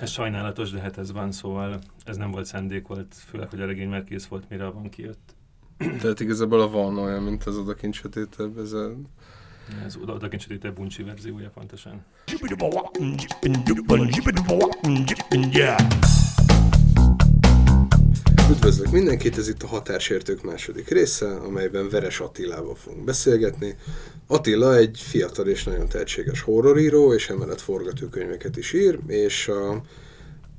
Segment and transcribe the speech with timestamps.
[0.00, 3.66] Ez sajnálatos, de hát ez van, szóval ez nem volt szendék volt, főleg, hogy a
[3.66, 5.34] regény már kész volt, mire a van kijött.
[6.00, 8.92] Tehát igazából a van olyan, mint az odakint sötétebb, ez a...
[9.84, 12.04] Ez odakint sötétebb buncsi verziója pontosan.
[18.50, 23.76] Üdvözlök mindenkit, ez itt a Határsértők második része, amelyben Veres Attilával fogunk beszélgetni.
[24.26, 29.82] Attila egy fiatal és nagyon tehetséges horroríró, és emellett forgatókönyveket is ír, és a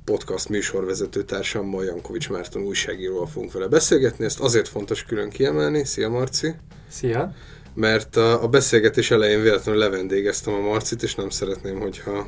[0.04, 4.24] podcast műsorvezető társammal Jankovics Márton újságíróval fogunk vele beszélgetni.
[4.24, 5.84] Ezt azért fontos külön kiemelni.
[5.84, 6.54] Szia Marci!
[6.88, 7.34] Szia!
[7.74, 12.26] Mert a, a beszélgetés elején véletlenül levendégeztem a Marcit, és nem szeretném, hogyha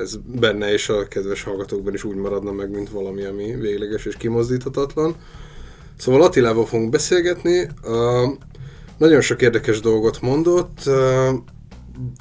[0.00, 4.16] ez benne és a kedves hallgatókban is úgy maradna meg, mint valami, ami végleges és
[4.16, 5.16] kimozdíthatatlan.
[5.98, 7.68] Szóval Attilával fogunk beszélgetni.
[7.82, 8.32] Uh,
[8.98, 10.80] nagyon sok érdekes dolgot mondott,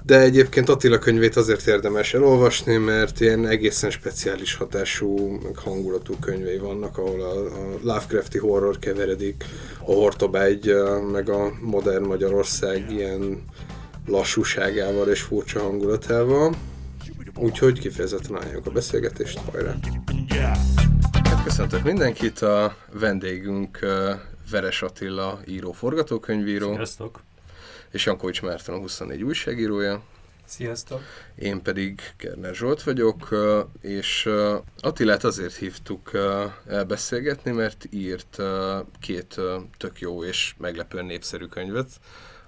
[0.06, 6.98] de egyébként Attila könyvét azért érdemes elolvasni, mert ilyen egészen speciális hatású, hangulatú könyvei vannak,
[6.98, 9.46] ahol a, a Lovecrafti horror keveredik,
[9.80, 10.74] a Hortobágy,
[11.12, 13.44] meg a modern Magyarország ilyen
[14.08, 16.54] lassúságával és furcsa hangulatával.
[17.40, 19.76] Úgyhogy kifejezetten ajánljuk a beszélgetést, hajrá!
[21.24, 23.80] Hát köszöntök mindenkit, a vendégünk
[24.52, 26.74] Veres Attila író forgatókönyvíró.
[26.74, 27.24] Sziasztok!
[27.92, 30.04] És Jankovics Márton a 24 újságírója.
[30.46, 31.02] Sziasztok!
[31.36, 33.36] Én pedig Kerner Zsolt vagyok,
[33.82, 34.30] és
[34.80, 36.12] Attilát azért hívtuk
[36.68, 38.42] elbeszélgetni, mert írt
[39.00, 39.36] két
[39.78, 41.90] tök jó és meglepően népszerű könyvet,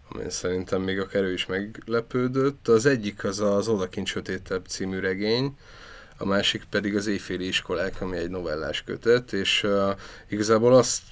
[0.10, 2.68] ami szerintem még akár ő is meglepődött.
[2.68, 5.58] Az egyik az az Odakint Sötétebb című regény,
[6.18, 9.90] a másik pedig az Éjféli Iskolák, ami egy novellás kötet, és uh,
[10.28, 11.04] igazából azt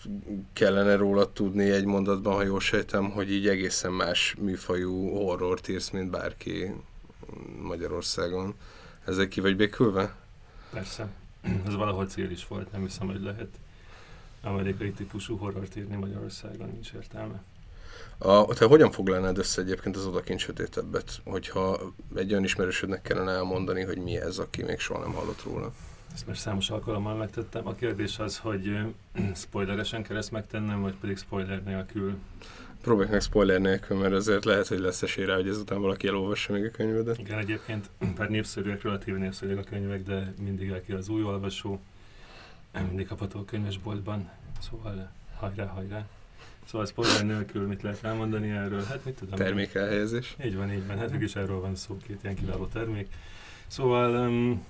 [0.54, 5.90] kellene róla tudni egy mondatban, ha jól sejtem, hogy így egészen más műfajú horror írsz,
[5.90, 6.74] mint bárki
[7.62, 8.56] Magyarországon.
[9.06, 10.16] Ezek ki vagy békülve?
[10.70, 11.08] Persze.
[11.68, 13.50] Ez valahol cél is volt, nem hiszem, hogy lehet
[14.42, 17.44] amerikai típusú horrort írni Magyarországon, nincs értelme.
[18.18, 23.84] A, te hogyan foglalnád össze egyébként az odakint sötétebbet, hogyha egy olyan ismerősödnek kellene elmondani,
[23.84, 25.72] hogy mi ez, aki még soha nem hallott róla?
[26.14, 27.68] Ezt már számos alkalommal megtettem.
[27.68, 28.78] A kérdés az, hogy
[29.36, 32.18] spoileresen kell ezt megtennem, vagy pedig spoiler nélkül.
[32.82, 36.54] Próbálj meg spoiler nélkül, mert azért lehet, hogy lesz esély rá, hogy ezután valaki elolvassa
[36.54, 37.18] még a könyvedet.
[37.18, 41.80] Igen, egyébként pár népszerűek, relatív népszerűek a könyvek, de mindig el az új olvasó,
[42.88, 44.30] mindig kapható a könyvesboltban,
[44.70, 46.06] szóval hajrá, hajrá.
[46.66, 48.84] Szóval spoiler nélkül mit lehet elmondani erről?
[48.84, 49.36] Hát mit tudom.
[49.36, 50.36] Termékelhelyezés.
[50.46, 50.98] Így van, így van.
[50.98, 53.08] Hát is erről van szó, két ilyen kiváló termék.
[53.68, 54.66] Szóval um,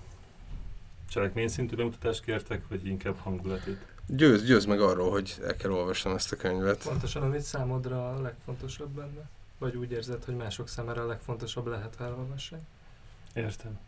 [1.10, 3.86] cselekmény szintű bemutatást kértek, vagy inkább hangulatit?
[4.08, 6.84] Győz, győz meg arról, hogy el kell olvasnom ezt a könyvet.
[6.84, 9.30] Pontosan, amit számodra a legfontosabb benne?
[9.58, 12.62] Vagy úgy érzed, hogy mások számára a legfontosabb lehet, ha elolvassák?
[13.34, 13.80] Értem.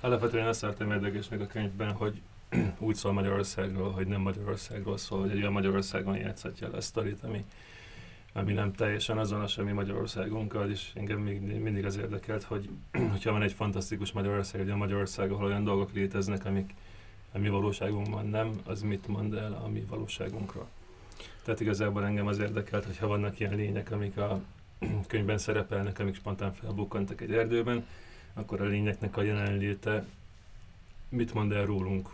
[0.00, 2.20] Alapvetően azt szeretem érdekesnek a könyvben, hogy
[2.78, 7.24] úgy szól Magyarországról, hogy nem Magyarországról szól, hogy egy olyan Magyarországon játszhatja el a sztorit,
[7.24, 7.44] ami,
[8.32, 12.68] ami nem teljesen azonos a mi Magyarországunkkal, és engem még mindig az érdekelt, hogy
[13.12, 16.74] hogyha van egy fantasztikus Magyarország, egy olyan Magyarország, ahol olyan dolgok léteznek, amik
[17.32, 20.68] a mi valóságunkban nem, az mit mond el a mi valóságunkról.
[21.44, 24.40] Tehát igazából engem az érdekelt, hogyha vannak ilyen lények, amik a
[25.08, 27.86] könyvben szerepelnek, amik spontán felbukkantak egy erdőben,
[28.34, 30.04] akkor a lényeknek a jelenléte
[31.08, 32.08] mit mond el rólunk,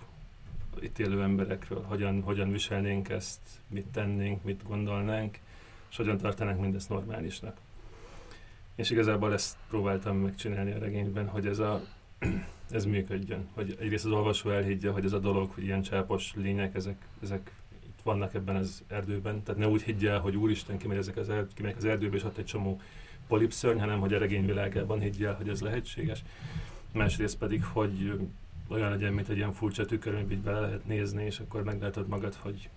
[0.82, 5.38] itt élő emberekről, hogyan, hogyan viselnénk ezt, mit tennénk, mit gondolnánk,
[5.90, 7.56] és hogyan tartanánk mindezt normálisnak.
[8.74, 11.82] És igazából ezt próbáltam megcsinálni a regényben, hogy ez, a,
[12.70, 13.48] ez működjön.
[13.54, 17.50] Hogy egyrészt az olvasó elhiggye, hogy ez a dolog, hogy ilyen csápos lények, ezek, ezek
[17.86, 19.42] itt vannak ebben az erdőben.
[19.42, 22.38] Tehát ne úgy higgye hogy úristen kimegy, ezek az, erd, kimegy az erdőbe, és ott
[22.38, 22.80] egy csomó
[23.28, 26.22] polipszörny, hanem hogy a regény világában higgye hogy ez lehetséges.
[26.92, 28.20] Másrészt pedig, hogy
[28.68, 32.34] olyan legyen, mint egy ilyen furcsa tükör, így bele lehet nézni, és akkor meglátod magad,
[32.34, 32.68] hogy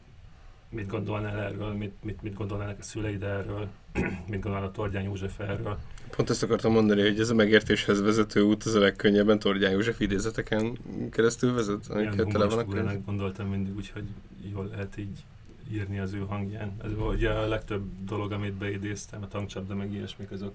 [0.69, 3.67] mit gondolnál erről, mit, mit, mit gondolnának a szüleid erről,
[4.31, 5.77] mit gondolnál a Tordján József erről.
[6.15, 9.99] Pont ezt akartam mondani, hogy ez a megértéshez vezető út az a legkönnyebben Tordján József
[9.99, 10.77] idézeteken
[11.11, 13.05] keresztül vezet, amiket tele vannak.
[13.05, 14.07] gondoltam mindig úgy, hogy
[14.51, 15.23] jól lehet így
[15.71, 16.71] írni az ő hangján.
[16.83, 20.53] Ez ugye a legtöbb dolog, amit beidéztem, a tankcsapda meg ilyesmik, azok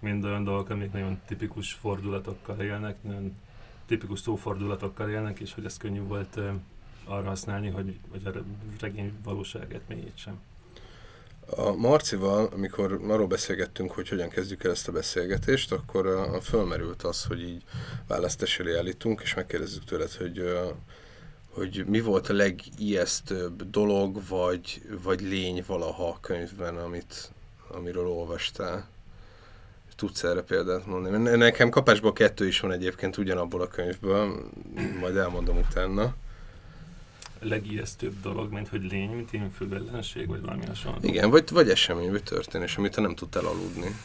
[0.00, 3.36] mind olyan dolgok, amik nagyon tipikus fordulatokkal élnek, nagyon
[3.88, 6.40] tipikus szófordulatokkal élnek, és hogy ez könnyű volt
[7.04, 8.30] arra használni, hogy, hogy a
[8.80, 10.40] regény valóságát mélyítsem.
[11.56, 17.02] A Marcival, amikor arról beszélgettünk, hogy hogyan kezdjük el ezt a beszélgetést, akkor a, fölmerült
[17.02, 17.62] az, hogy így
[18.06, 20.42] választás elé állítunk, és megkérdezzük tőled, hogy,
[21.50, 27.32] hogy mi volt a legijesztőbb dolog, vagy, vagy lény valaha a könyvben, amit,
[27.68, 28.88] amiről olvastál.
[29.98, 31.36] Tudsz erre példát mondani?
[31.36, 34.50] Nekem kapásból kettő is van egyébként ugyanabból a könyvből,
[35.00, 36.14] majd elmondom utána
[37.40, 40.98] legijesztőbb dolog, mint hogy lény, mint ilyen ellenség, vagy valami hasonló.
[41.02, 43.96] Igen, vagy, vagy esemény, vagy történés, amit te nem tudtál aludni.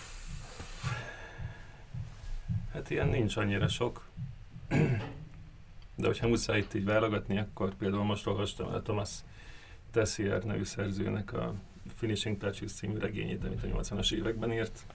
[2.74, 4.06] Hát ilyen nincs annyira sok.
[5.96, 9.10] De hogyha muszáj itt így válogatni, akkor például most olvastam a Thomas
[9.92, 11.54] Tessier nevű szerzőnek a
[11.96, 14.86] Finishing Touches című regényét, amit a 80-as években írt,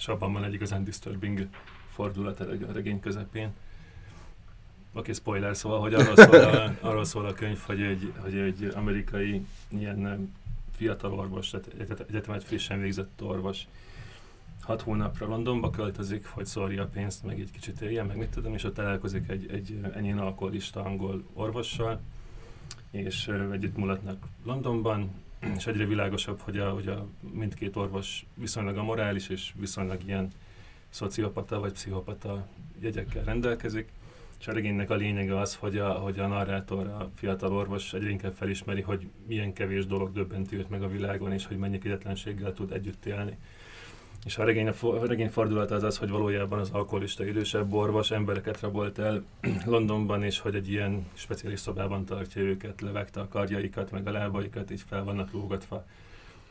[0.00, 1.48] és abban van egy igazán disturbing
[1.92, 3.50] fordulat a regény közepén.
[4.92, 8.72] Oké, spoiler, szóval, hogy arról szól a, arról szól a könyv, hogy egy, hogy egy
[8.74, 10.32] amerikai ilyen
[10.76, 13.66] fiatal orvos, tehát egyetemet frissen végzett orvos,
[14.60, 18.54] hat hónapra Londonba költözik, hogy szórja a pénzt, meg egy kicsit éljen, meg mit tudom,
[18.54, 22.00] és ott találkozik egy, egy enyén alkoholista angol orvossal,
[22.90, 25.10] és együtt mulatnak Londonban,
[25.56, 30.30] és egyre világosabb, hogy a, hogy a mindkét orvos viszonylag a morális és viszonylag ilyen
[30.88, 32.46] szociopata vagy pszichopata
[32.80, 33.88] jegyekkel rendelkezik,
[34.40, 38.10] és a regénynek a lényege az, hogy a, hogy a narrátor, a fiatal orvos egyre
[38.10, 42.52] inkább felismeri, hogy milyen kevés dolog döbbenti őt meg a világon, és hogy mennyi kegyetlenséggel
[42.52, 43.38] tud együtt élni.
[44.24, 48.60] És a regény, a regény fordulata az az, hogy valójában az alkoholista idősebb orvos embereket
[48.60, 49.24] rabolt el
[49.66, 54.70] Londonban, és hogy egy ilyen speciális szobában tartja őket, levegte a karjaikat, meg a lábaikat,
[54.70, 55.86] így fel vannak lógatva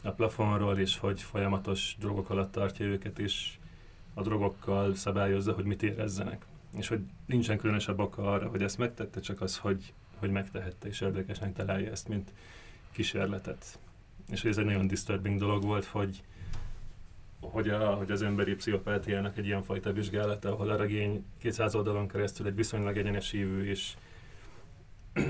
[0.01, 3.53] a plafonról, és hogy folyamatos drogok alatt tartja őket, és
[4.13, 6.45] a drogokkal szabályozza, hogy mit érezzenek
[6.77, 11.01] és hogy nincsen különösebb oka arra, hogy ezt megtette, csak az, hogy, hogy megtehette, és
[11.01, 12.33] érdekesnek találja ezt, mint
[12.91, 13.79] kísérletet.
[14.31, 16.23] És hogy ez egy nagyon disturbing dolog volt, hogy,
[17.39, 22.07] hogy, a, hogy az emberi pszichopátiának egy ilyen fajta vizsgálata, ahol a regény 200 oldalon
[22.07, 23.93] keresztül egy viszonylag egyenes hívő és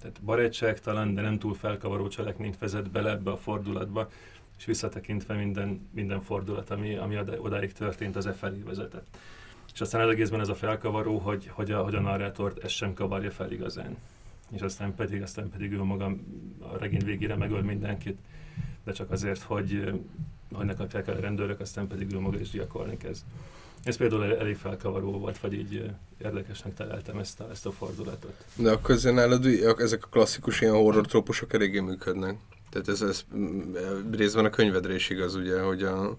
[0.00, 4.08] tehát barátságtalan, de nem túl felkavaró cselekményt vezet bele ebbe a fordulatba,
[4.58, 9.18] és visszatekintve minden, minden fordulat, ami, ami odáig történt, az e felé vezetett.
[9.74, 12.94] És aztán az egészben ez a felkavaró, hogy, hogy, a, hogy a narrátort ez sem
[12.94, 13.96] kavarja fel igazán.
[14.50, 16.16] És aztán pedig, aztán pedig ő maga
[16.58, 18.18] a regény végére megöl mindenkit,
[18.84, 20.00] de csak azért, hogy,
[20.52, 23.22] hogy ne kapják el a rendőrök, aztán pedig ő maga is gyakorlni kezd.
[23.82, 28.44] Ez például elég felkavaró volt, vagy így érdekesnek találtam ezt a, ezt a fordulatot.
[28.56, 29.46] De akkor azért nálad
[29.78, 32.36] ezek a klasszikus ilyen horror trópusok eléggé működnek.
[32.70, 33.24] Tehát ez, ez
[34.12, 36.16] részben a könyvedre is igaz, ugye, hogy a,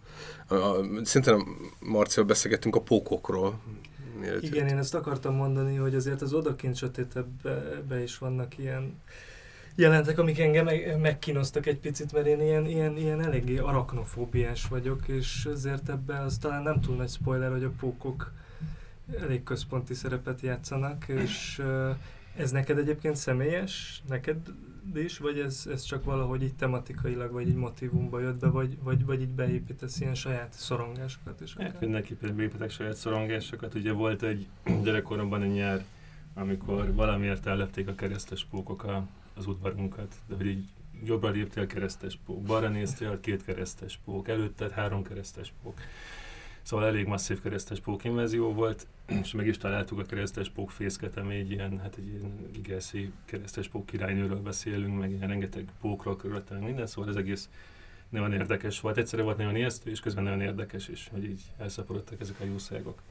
[0.48, 1.44] a, a szintén a
[1.80, 3.60] Marcival beszélgettünk a pókokról.
[4.20, 9.02] Miért Igen, én ezt akartam mondani, hogy azért az odakint sötétebbe is vannak ilyen
[9.78, 15.08] jelentek, amik engem meg, megkínoztak egy picit, mert én ilyen, ilyen, ilyen eléggé araknofóbiás vagyok,
[15.08, 18.32] és ezért ebbe az talán nem túl nagy spoiler, hogy a pókok
[19.22, 21.62] elég központi szerepet játszanak, és
[22.38, 24.02] ez neked egyébként személyes?
[24.08, 24.38] Neked
[24.96, 29.06] is, vagy ez, ez csak valahogy így tematikailag, vagy így motivumba jött be, vagy, vagy,
[29.06, 31.56] vagy így beépítesz ilyen saját szorongásokat is?
[31.58, 33.74] Hát mindenképpen beépítek saját szorongásokat.
[33.74, 34.48] Ugye volt egy
[34.84, 35.84] gyerekkoromban egy nyár,
[36.34, 40.69] amikor valamiért ellepték a keresztes pókok a, az udvarunkat, de hogy így
[41.04, 45.80] jobbra léptél keresztes pók, balra néztél két keresztes pók, előtted három keresztes pók.
[46.62, 51.18] Szóval elég masszív keresztes pók invázió volt, és meg is találtuk a keresztes pók fészket,
[51.18, 56.16] ami egy ilyen, hát egy ilyen igeszi keresztes pók királynőről beszélünk, meg ilyen rengeteg pókról
[56.16, 57.50] körülöttem minden, szóval ez egész
[58.10, 58.98] nagyon érdekes volt.
[58.98, 63.01] Egyszerre volt nagyon ijesztő, és közben nagyon érdekes is, hogy így elszaporodtak ezek a jószágok.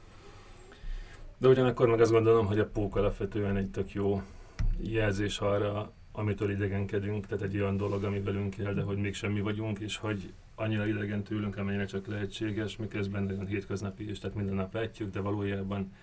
[1.37, 4.21] De ugyanakkor meg azt gondolom, hogy a pók alapvetően egy tök jó
[4.79, 9.41] jelzés arra, amitől idegenkedünk, tehát egy olyan dolog, ami velünk él, de hogy még semmi
[9.41, 14.55] vagyunk, és hogy annyira idegen tőlünk, amennyire csak lehetséges, miközben nagyon hétköznapi is, tehát minden
[14.55, 15.93] nap látjuk, de valójában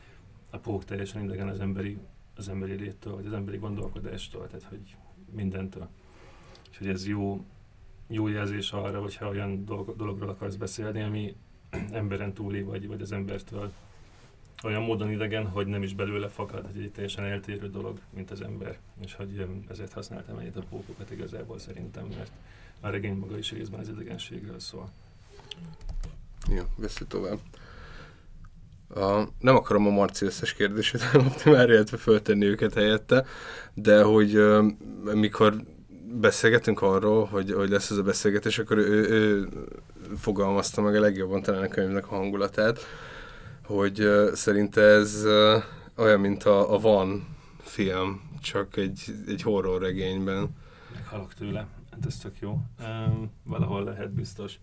[0.50, 1.98] a pók teljesen idegen az emberi,
[2.36, 4.96] az emberi léttől, vagy az emberi gondolkodástól, tehát hogy
[5.30, 5.88] mindentől.
[6.70, 7.44] És hogy ez jó,
[8.06, 11.36] jó jelzés arra, hogyha olyan dolog, dologról akarsz beszélni, ami
[11.92, 13.72] emberen túli, vagy, vagy az embertől
[14.64, 18.40] olyan módon idegen, hogy nem is belőle fakad, hogy egy teljesen eltérő dolog, mint az
[18.40, 18.78] ember.
[19.04, 22.30] És hogy ezért használtam ennyit a pókokat igazából szerintem, mert
[22.80, 24.90] a regény maga is részben az idegenségről szól.
[26.48, 27.38] Jó, vesző tovább.
[28.88, 33.26] A, nem akarom a Marci összes kérdését ellopni már, illetve föltenni őket helyette,
[33.74, 34.64] de hogy uh,
[35.14, 35.54] mikor
[36.20, 39.48] beszélgetünk arról, hogy, hogy lesz ez a beszélgetés, akkor ő, ő
[40.16, 42.78] fogalmazta meg a legjobban talán a könyvnek a hangulatát,
[43.64, 45.24] hogy szerinte ez
[45.96, 47.26] olyan, mint a, a Van
[47.60, 50.56] film, csak egy, egy horror regényben.
[50.94, 51.66] Meghalok tőle.
[51.90, 52.60] Hát ez tök jó.
[52.80, 54.58] Um, valahol lehet biztos.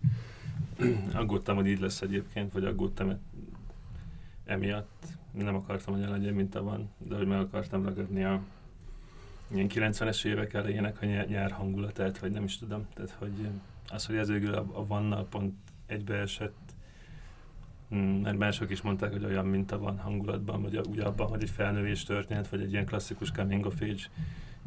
[1.14, 3.20] aggódtam, hogy így lesz egyébként, vagy aggódtam
[4.46, 5.06] emiatt.
[5.32, 8.42] Nem akartam, hogy legyen, mint a van, de hogy meg akartam ragadni a
[9.54, 12.88] ilyen 90-es évek elejének a nyár hangulatát, vagy nem is tudom.
[12.94, 13.50] Tehát, hogy
[13.90, 15.54] az, hogy ez végül a, a vannal pont
[15.86, 16.56] egybeesett,
[17.96, 21.50] Mm, mert mások is mondták, hogy olyan minta van hangulatban, vagy úgy abban, hogy egy
[21.50, 24.10] felnővés történet, vagy egy ilyen klasszikus coming of age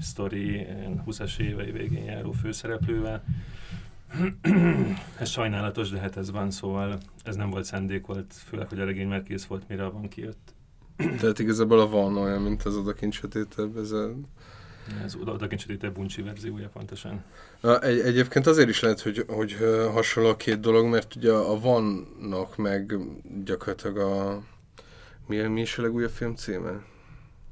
[0.00, 0.66] sztori
[1.06, 3.24] 20-as évei végén járó főszereplővel.
[5.18, 9.08] ez sajnálatos, de hát ez van, szóval ez nem volt szándékolt, főleg, hogy a regény
[9.08, 10.54] már kész volt, mire van kijött.
[10.96, 14.10] Tehát igazából a van olyan, mint az odakint sötétebb, ez a...
[15.04, 17.24] Ez odakint sötétebb buncsi verziója pontosan.
[17.80, 19.56] Egy, egyébként azért is lehet, hogy, hogy
[19.92, 22.94] hasonló a két dolog, mert ugye a vannak meg
[23.44, 24.42] gyakorlatilag a...
[25.26, 26.82] Mi, mi is a legújabb film címe?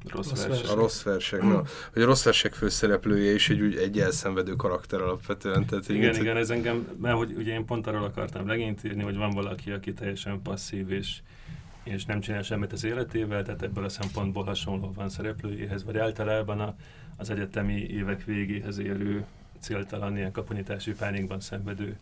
[0.05, 0.71] Rossz, rossz versek.
[0.71, 1.63] A rossz versek, na.
[1.93, 5.67] Hogy a rossz versek főszereplője is egy, úgy, egy elszenvedő karakter alapvetően.
[5.67, 9.03] Tehát igen, mint, igen, ez engem, mert hogy ugye én pont arról akartam regényt írni,
[9.03, 11.23] hogy van valaki, aki teljesen passzív és,
[11.83, 16.61] és nem csinál semmit az életével, tehát ebből a szempontból hasonló van szereplőjéhez, vagy általában
[16.61, 16.75] a,
[17.17, 19.25] az egyetemi évek végéhez érő
[19.59, 21.97] céltalan, ilyen kaponyítási pánikban szenvedő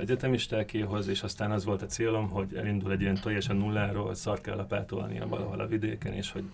[0.00, 4.56] egyetemistákéhoz, és aztán az volt a célom, hogy elindul egy ilyen teljesen nulláról, szar kell
[4.56, 6.44] lapátolnia valahol a vidéken, és hogy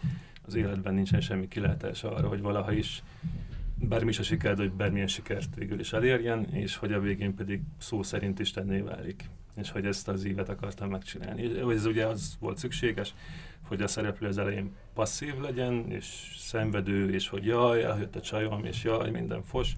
[0.46, 3.02] az életben nincsen semmi kilátása arra, hogy valaha is
[3.74, 7.60] bármi is a siker, hogy bármilyen sikert végül is elérjen, és hogy a végén pedig
[7.78, 9.28] szó szerint Istenné válik.
[9.56, 11.72] És hogy ezt az ívet akartam megcsinálni.
[11.72, 13.14] Ez ugye az volt szükséges,
[13.62, 18.64] hogy a szereplő az elején passzív legyen, és szenvedő, és hogy jaj, eljött a csajom,
[18.64, 19.72] és jaj, minden fos,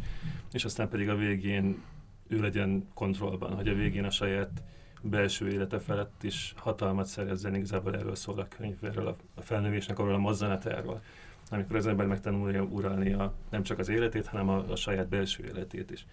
[0.52, 1.82] és aztán pedig a végén
[2.28, 4.62] ő legyen kontrollban, hogy a végén a saját
[5.02, 10.14] belső élete felett is hatalmat szerezzen, igazából erről szól a könyv, erről a felnövésnek, arról
[10.14, 11.02] a mozzanatáról,
[11.50, 15.44] amikor az ember megtanulja uralni a, nem csak az életét, hanem a, a saját belső
[15.44, 16.06] életét is.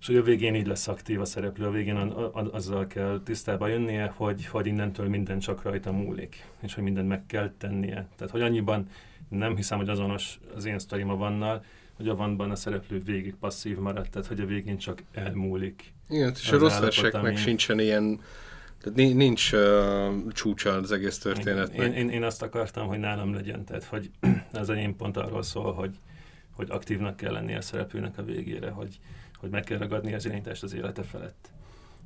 [0.00, 3.20] És hogy a végén így lesz aktív a szereplő, a végén a, a, azzal kell
[3.24, 8.08] tisztába jönnie, hogy, hogy innentől minden csak rajta múlik, és hogy mindent meg kell tennie.
[8.16, 8.88] Tehát, hogy annyiban
[9.28, 11.64] nem hiszem, hogy azonos az én sztorim a vannal,
[11.96, 15.92] hogy a vanban a szereplő végig passzív maradt, tehát hogy a végén csak elmúlik.
[16.08, 18.20] Igen, és a rossz versek meg sincsen ilyen,
[18.82, 21.86] tehát nincs uh, csúcsa az egész történetnek.
[21.86, 24.10] Én, én, én azt akartam, hogy nálam legyen, tehát hogy
[24.52, 25.98] az enyém pont arról szól, hogy,
[26.50, 28.98] hogy aktívnak kell lennie a szereplőnek a végére, hogy,
[29.40, 31.50] hogy meg kell ragadni az irányítást az élete felett.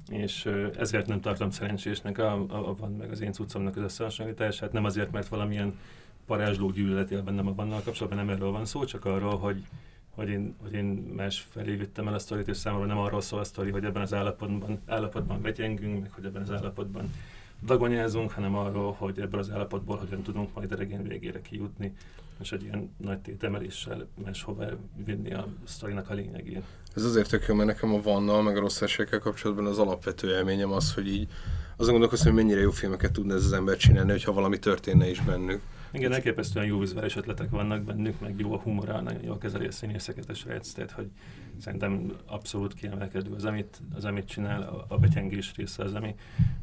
[0.09, 4.73] És ezért nem tartom szerencsésnek a, a, a van meg az én cuccomnak az összehasonlítását,
[4.73, 5.79] nem azért, mert valamilyen
[6.27, 9.65] parázsló gyűlölet él bennem a vannal kapcsolatban, nem erről van szó, csak arról, hogy,
[10.11, 10.85] hogy én, hogy én
[11.17, 14.03] más felé vittem el a sztorit, és számomra nem arról szól a sztori, hogy ebben
[14.03, 17.13] az állapotban, állapotban vegyengünk, meg hogy ebben az állapotban
[17.63, 21.95] dagonyázunk, hanem arról, hogy ebből az állapotból hogyan tudunk majd a regény végére kijutni,
[22.41, 24.65] és egy ilyen nagy tétemeléssel máshova
[25.05, 26.63] vinni a sztorinak a lényegét.
[26.95, 28.83] Ez azért tök jó, mert nekem a vannal, meg a rossz
[29.21, 31.29] kapcsolatban az alapvető élményem az, hogy így
[31.77, 35.21] azon gondolkozom, hogy mennyire jó filmeket tudna ez az ember csinálni, hogyha valami történne is
[35.21, 35.61] bennük.
[35.95, 39.73] Igen, elképesztően jó vizuális ötletek vannak bennük, meg jó a humora, nagyon jól kezeli a
[39.73, 41.11] színészeket a srác, tehát hogy
[41.59, 46.15] szerintem abszolút kiemelkedő az, amit, az, amit csinál, a, a betyengés része az, ami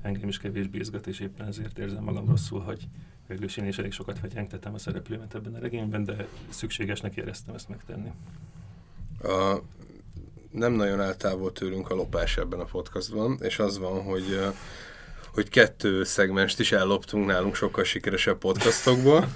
[0.01, 2.88] engem is kevésbé izgat, és éppen ezért érzem magam rosszul, hogy
[3.27, 7.55] végül is én is elég sokat vetyengtettem a szereplőmet ebben a regényben, de szükségesnek éreztem
[7.55, 8.11] ezt megtenni.
[9.23, 9.57] A,
[10.51, 14.39] nem nagyon eltávol tőlünk a lopás ebben a podcastban, és az van, hogy
[15.33, 19.27] hogy kettő szegmest is elloptunk nálunk sokkal sikeresebb podcastokból.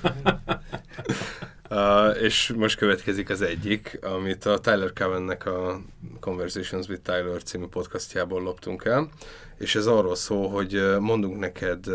[1.70, 5.82] uh, és most következik az egyik, amit a Tyler Covennek a
[6.20, 9.10] Conversations with Tyler című podcastjából loptunk el,
[9.58, 11.86] és ez arról szól, hogy mondunk neked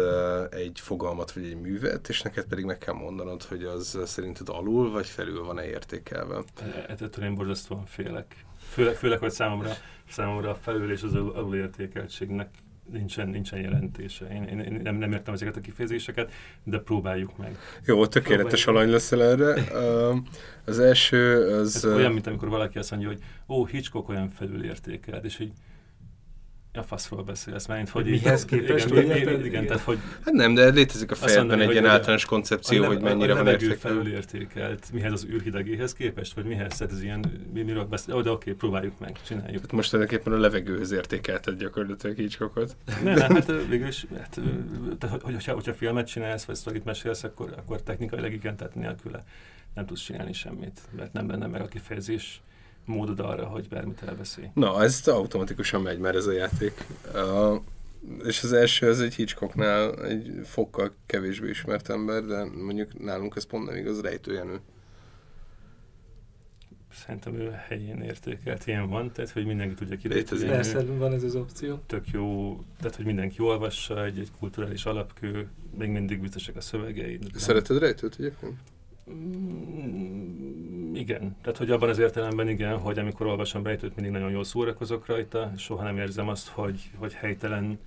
[0.50, 4.90] egy fogalmat vagy egy művet, és neked pedig meg kell mondanod, hogy az szerinted alul
[4.90, 6.42] vagy felül van-e értékelve.
[6.61, 8.37] E, ettől én borzasztóan félek.
[8.71, 9.71] Főleg, főleg hogy számomra,
[10.09, 12.49] számomra a felül és az alulértékeltségnek
[12.92, 14.26] nincsen, nincsen jelentése.
[14.26, 16.32] Én, én, én nem, nem értem ezeket a kifejezéseket,
[16.64, 17.59] de próbáljuk meg.
[17.85, 19.64] Jó, tökéletes alany leszel erre.
[20.64, 21.76] az első, az...
[21.76, 25.52] Ez olyan, mint amikor valaki azt mondja, hogy ó, Hitchcock olyan felülértékelt, és hogy
[26.73, 28.87] a faszról beszélsz, mert hogy mihez képest?
[28.87, 29.99] Igen, igen, igen, igen, tehát hogy...
[30.25, 33.79] Hát nem, de létezik a fejedben egy ilyen általános koncepció, hogy mennyire van értékelt.
[33.79, 38.31] felülértékelt, mihez az űrhidegéhez képest, vagy mihez, tehát ez ilyen, mi, miről beszél, oh, de
[38.31, 39.55] oké, próbáljuk meg, csináljuk.
[39.55, 42.77] Tehát most tulajdonképpen a levegőhöz értékelted gyakorlatilag Hitchcockot.
[43.03, 44.41] Ne, ne, hát végül is, hát,
[44.99, 49.25] tehát, hogy, hogyha, hogyha filmet csinálsz, vagy sztorit mesélsz, akkor, akkor technikailag igen, tehát nélküle
[49.75, 52.41] nem tudsz csinálni semmit, mert nem lenne meg a kifejezés
[52.90, 54.47] módod arra, hogy bármit elbeszélj.
[54.54, 56.87] Na, ez automatikusan megy már ez a játék.
[57.14, 57.61] Uh,
[58.25, 63.44] és az első az egy Hitchcocknál egy fokkal kevésbé ismert ember, de mondjuk nálunk ez
[63.44, 64.61] pont nem igaz, rejtőjenő.
[66.92, 70.09] Szerintem ő helyén értékelt, ilyen van, tehát hogy mindenki tudja ki.
[70.47, 71.80] Persze, van ez az opció.
[71.87, 77.18] Tök jó, tehát hogy mindenki olvassa, egy, egy kulturális alapkő, még mindig biztosak a szövegei.
[77.35, 78.59] Szereted rejtőt egyébként?
[80.92, 85.06] Igen, tehát hogy abban az értelemben igen, hogy amikor olvasom Bejtőt, mindig nagyon jól szórakozok
[85.06, 87.78] rajta, soha nem érzem azt, hogy, hogy helytelen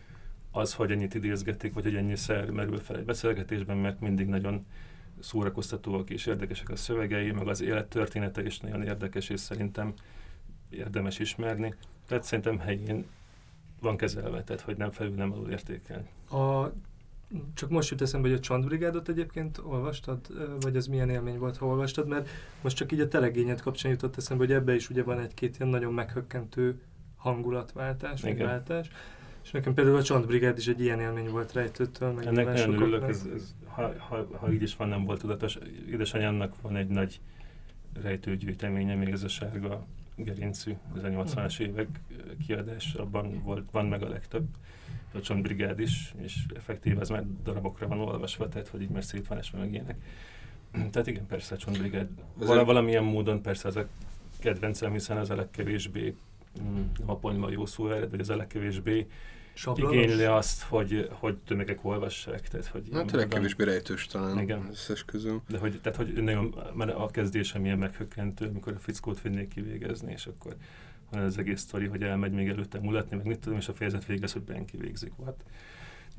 [0.52, 4.66] az, hogy ennyit idézgetik, vagy hogy ennyiszer merül fel egy beszélgetésben, mert mindig nagyon
[5.20, 9.94] szórakoztatóak és érdekesek a szövegei, meg az élet története is nagyon érdekes, és szerintem
[10.70, 11.74] érdemes ismerni.
[12.08, 13.06] Tehát szerintem helyén
[13.82, 16.08] van kezelve, tehát hogy nem felül, nem alul értékel.
[16.30, 16.72] A,
[17.54, 20.20] csak most jut eszembe, hogy a Csandbrigádot egyébként olvastad,
[20.62, 22.30] vagy ez milyen élmény volt, ha olvastad, mert
[22.62, 25.72] most csak így a telegényed kapcsán jutott eszembe, hogy ebbe is ugye van egy-két ilyen
[25.72, 26.82] nagyon meghökkentő
[27.16, 28.90] hangulatváltás, vagy váltás.
[29.44, 33.10] És nekem például a Csantbrigád is egy ilyen élmény volt rejtőtől, meg Ennek nagyon örülök,
[33.10, 35.58] ez, ez, ha, ha, ha, így is van, nem volt tudatos.
[35.90, 37.20] Édesanyámnak van egy nagy
[38.02, 39.86] rejtőgyűjteménye, még ez a sárga
[40.16, 41.88] gerincű, az a 80-as évek
[42.46, 44.46] kiadás, abban volt, van meg a legtöbb.
[45.14, 49.28] A Csontbrigád is, és effektív ez már darabokra van olvasva, tehát hogy így már szét
[49.28, 49.96] van esve meg ilyenek.
[50.92, 52.08] Tehát igen, persze a Csontbrigád.
[52.34, 53.88] Val- valamilyen módon persze ez a
[54.40, 56.16] kedvencem, hiszen az a legkevésbé,
[56.62, 59.08] mm, nem a ponyva jó szó ered, vagy az a legkevésbé
[59.54, 59.96] Sablonos?
[59.96, 62.48] igényli azt, hogy, hogy tömegek olvassák.
[62.48, 64.68] Tehát, hogy hát tényleg kevésbé rejtős talán igen.
[64.72, 65.42] összes közül.
[65.48, 70.12] De hogy, tehát, hogy nagyon, mert a kezdésem ilyen meghökkentő, amikor a fickót vinnék kivégezni,
[70.12, 70.56] és akkor
[71.20, 74.34] az egész sztori, hogy elmegy még előtte mulatni, meg mit tudom, és a fejezet végez,
[74.34, 75.12] hogy ben kivégzik.
[75.26, 75.44] Hát,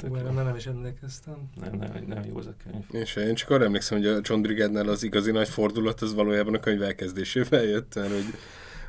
[0.08, 1.50] Ú, erre nem is emlékeztem.
[1.60, 3.04] Nem, nem, nem jó az a könyv.
[3.04, 6.54] És én csak arra emlékszem, hogy a John Brigádnál az igazi nagy fordulat az valójában
[6.54, 8.34] a könyv elkezdésével jött, mert hogy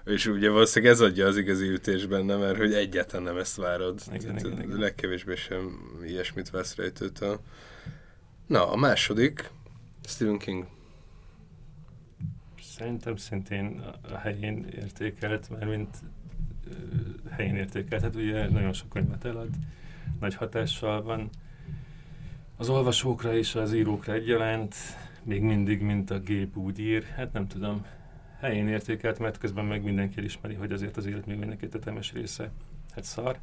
[0.05, 4.01] és ugye valószínűleg ez adja az igazi ütés benne, mert hogy egyáltalán nem ezt várod.
[4.13, 4.77] Igen, igen, igen.
[4.77, 7.39] Legkevésbé sem ilyesmit vesz rejtőtől.
[8.47, 9.51] Na, a második,
[10.07, 10.65] Stephen King.
[12.77, 15.98] Szerintem szintén a helyén értékelt, mert mint
[17.29, 18.01] helyén értékelt.
[18.01, 19.50] Hát ugye nagyon sok könyvet elad,
[20.20, 21.29] nagy hatással van.
[22.58, 24.75] Az olvasókra és az írókra egyaránt,
[25.24, 27.86] még mindig, mint a gép úgy ír, hát nem tudom,
[28.39, 32.51] helyén értékelt, mert közben meg mindenki ismeri, hogy azért az élet még mindenki tetemes része,
[32.94, 33.39] hát szar.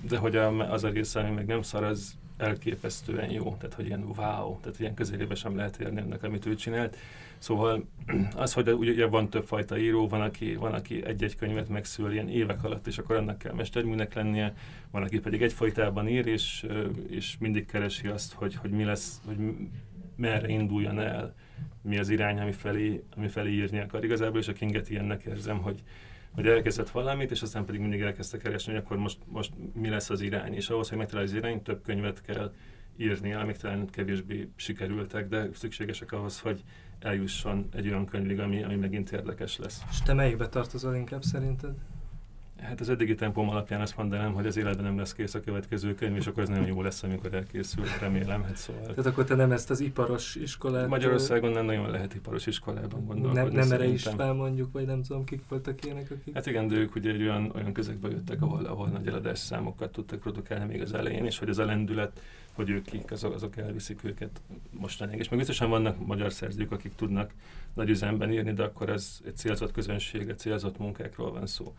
[0.00, 4.04] De hogy az a része, ami meg nem szar, az elképesztően jó, tehát hogy ilyen
[4.04, 6.96] wow, tehát ilyen közelébe sem lehet érni ennek, amit ő csinált.
[7.38, 7.84] Szóval
[8.36, 12.64] az, hogy ugye van többfajta író, van aki, van, aki egy-egy könyvet megszül ilyen évek
[12.64, 14.54] alatt, és akkor annak kell mesterműnek lennie,
[14.90, 16.66] van, aki pedig egyfajtában ír, és,
[17.08, 19.36] és mindig keresi azt, hogy, hogy mi lesz, hogy
[20.16, 21.34] merre induljon el
[21.82, 24.04] mi az irány, ami felé, ami felé írni akar.
[24.04, 25.82] Igazából és a Kinget ilyennek érzem, hogy,
[26.34, 30.10] hogy elkezdett valamit, és aztán pedig mindig elkezdte keresni, hogy akkor most, most mi lesz
[30.10, 30.54] az irány.
[30.54, 32.52] És ahhoz, hogy megtalálj az irány, több könyvet kell
[32.96, 36.62] írni, amik talán kevésbé sikerültek, de szükségesek ahhoz, hogy
[36.98, 39.82] eljusson egy olyan könyvig, ami, ami megint érdekes lesz.
[39.90, 41.74] És te melyikbe tartozol inkább szerinted?
[42.62, 45.94] Hát az eddigi tempóm alapján azt mondanám, hogy az életben nem lesz kész a következő
[45.94, 48.42] könyv, és akkor ez nagyon jó lesz, amikor elkészül, remélem.
[48.42, 48.82] Hát szóval.
[48.82, 50.88] Tehát akkor te nem ezt az iparos iskolát...
[50.88, 53.40] Magyarországon nem nagyon lehet iparos iskolában gondolkodni.
[53.40, 56.34] Nem, nem erre is mondjuk, vagy nem tudom, kik voltak ilyenek, akik...
[56.34, 59.92] Hát igen, de ők ugye egy olyan, olyan közegbe jöttek, ahol, ahol nagy eladás számokat
[59.92, 62.20] tudtak produkálni még az elején, és hogy az a lendület,
[62.52, 65.18] hogy ők kik, azok, azok elviszik őket mostanáig.
[65.18, 67.30] És meg biztosan vannak magyar szerzők, akik tudnak
[67.74, 71.74] nagy üzemben írni, de akkor ez egy célzott közönség, egy célzott munkákról van szó.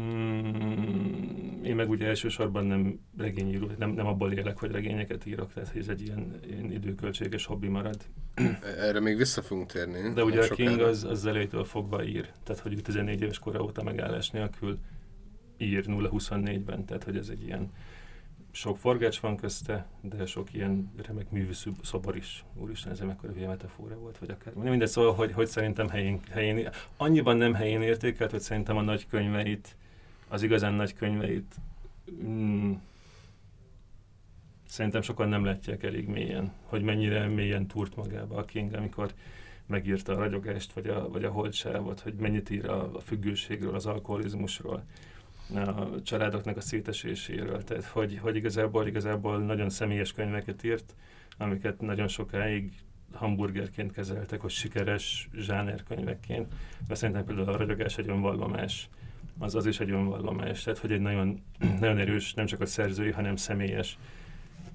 [0.00, 5.76] Mm, én meg ugye elsősorban nem regényíró, nem, nem abból élek, hogy regényeket írok, tehát
[5.76, 7.96] ez egy ilyen, ilyen időköltséges hobbi marad.
[8.78, 10.12] Erre még vissza fogunk térni.
[10.14, 13.82] De ugye a King az, az elétől fogva ír, tehát hogy 14 éves kora óta
[13.82, 14.78] megállás nélkül
[15.56, 17.70] ír 0-24-ben, tehát hogy ez egy ilyen
[18.56, 22.44] sok forgács van közte, de sok ilyen remek művű szobor is.
[22.54, 24.54] Úristen, ez mekkora hülye metafora volt, vagy akár.
[24.54, 29.06] Mindegy, szóval, hogy, hogy szerintem helyén, helyén, annyiban nem helyén értékelt, hogy szerintem a nagy
[29.06, 29.76] könyveit
[30.28, 31.54] az igazán nagy könyveit
[32.24, 32.72] mm,
[34.66, 39.12] szerintem sokan nem látják elég mélyen, hogy mennyire mélyen túrt magába a King, amikor
[39.66, 43.86] megírta a ragyogást, vagy a, vagy a holdsávot, hogy mennyit ír a, a függőségről, az
[43.86, 44.84] alkoholizmusról,
[45.54, 47.64] a családoknak a széteséséről.
[47.64, 50.94] Tehát, hogy, hogy igazából, igazából nagyon személyes könyveket írt,
[51.38, 52.72] amiket nagyon sokáig
[53.12, 56.54] hamburgerként kezeltek, hogy sikeres zsánerkönyvekként.
[56.88, 58.88] Mert szerintem például a ragyogás egy önvallomás
[59.38, 60.62] az az is egy önvallomás.
[60.62, 61.42] Tehát, hogy egy nagyon,
[61.80, 63.98] nagyon erős, nem csak a szerzői, hanem személyes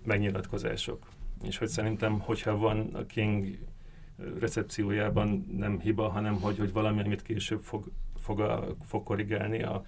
[0.04, 1.08] megnyilatkozások.
[1.44, 3.58] És hogy szerintem, hogyha van a King
[4.40, 9.86] recepciójában nem hiba, hanem hogy, hogy valami, amit később fog, fog, a, fog korrigálni a,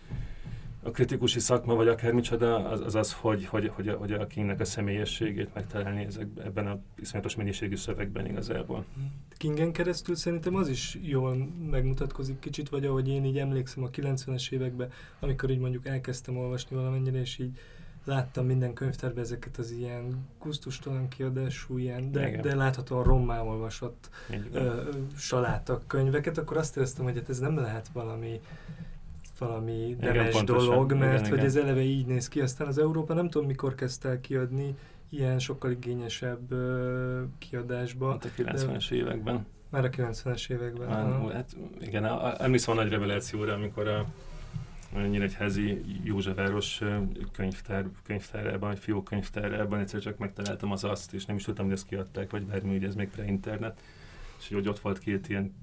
[0.84, 4.60] a kritikusi szakma, vagy akármicsoda, az az, az hogy, hogy, hogy, a, hogy a Kingnek
[4.60, 8.86] a személyességét megtalálni ezek, ebben a iszonyatos mennyiségű szövegben igazából.
[9.38, 14.52] Kingen keresztül szerintem az is jól megmutatkozik kicsit, vagy ahogy én így emlékszem a 90-es
[14.52, 17.60] években, amikor így mondjuk elkezdtem olvasni valamennyire, és így
[18.06, 24.10] láttam minden könyvtárban ezeket az ilyen kusztustalan kiadású, ilyen, de, de láthatóan rommá olvasott
[24.52, 28.39] ö, salátak könyveket, akkor azt éreztem, hogy hát ez nem lehet valami
[29.38, 30.69] valami Igen, nemes pontosan.
[30.69, 31.46] dolog, mert Igen, hogy igen.
[31.46, 32.41] ez eleve így néz ki.
[32.41, 34.76] Aztán az Európa nem tudom mikor kezdte el kiadni
[35.10, 38.10] ilyen sokkal igényesebb ö, kiadásba.
[38.10, 39.46] Ott a 90-es években.
[39.69, 40.88] Már a 90-es években.
[40.88, 42.06] Már, hát igen,
[42.38, 44.06] emlékszem a nagy revelációra, amikor a
[45.02, 46.82] Nyíregyházi Józsefváros
[47.32, 51.74] könyvtár, könyvtárában, egy fiók könyvtárában egyszer csak megtaláltam az azt, és nem is tudtam, hogy
[51.74, 53.80] ezt kiadták, vagy bármi, hogy ez még pre-internet.
[54.39, 55.54] És hogy ott volt két ilyen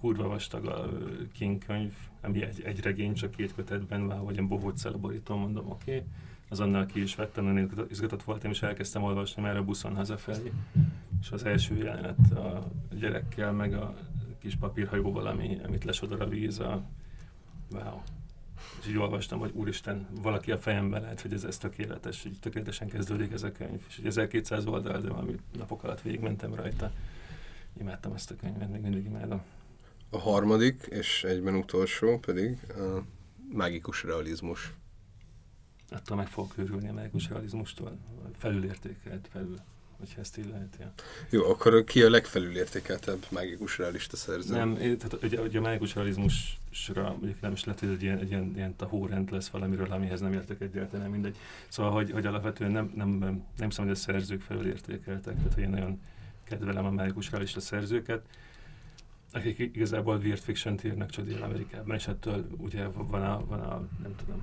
[0.00, 0.88] kurva vastag a
[1.32, 5.36] King könyv, ami egy, egy regény, csak két kötetben van, vagy ilyen bohóccel a borító,
[5.36, 5.96] mondom, oké.
[5.96, 6.06] Okay.
[6.48, 10.52] Azonnal ki is vettem, nagyon izgatott- voltam, és elkezdtem olvasni már a buszon hazafelé.
[11.20, 13.94] És az első jelenet a gyerekkel, meg a
[14.38, 16.82] kis papírhajóval, ami, amit lesodor a víz, a
[17.70, 18.00] wow.
[18.80, 22.88] És így olvastam, hogy úristen, valaki a fejembe lát, hogy ez, ez tökéletes, így tökéletesen
[22.88, 23.80] kezdődik ez a könyv.
[23.88, 26.92] És hogy 1200 oldal, de valami napok alatt végigmentem rajta.
[27.80, 29.42] Imádtam ezt a könyvet, még mindig imádom.
[30.10, 33.02] A harmadik, és egyben utolsó pedig a
[33.52, 34.72] mágikus realizmus.
[35.90, 37.98] Attól meg fogok őrülni a mágikus realizmustól.
[38.38, 39.56] Felülértékelt, felül,
[39.98, 40.76] hogyha ezt így lehet.
[40.80, 40.92] Ja.
[41.30, 44.54] Jó, akkor ki a legfelülértékeltebb mágikus realista szerző?
[44.54, 48.30] Nem, tehát ugye, ugye a mágikus realizmusra mondjuk nem is lehet, hogy egy ilyen, egy
[48.30, 51.36] ilyen, ilyen tahórend lesz valamiről, amihez nem értek egyáltalán mindegy.
[51.68, 55.54] Szóval, hogy, hogy alapvetően nem, nem, nem, nem szabad, hogy a szerzők felül értékeltek, tehát
[55.54, 56.00] hogy én nagyon
[56.44, 58.22] kedvelem a mágikus realista szerzőket,
[59.32, 64.14] akik igazából weird fiction írnak csak Dél-Amerikában, és ettől ugye van a, van a nem
[64.16, 64.42] tudom,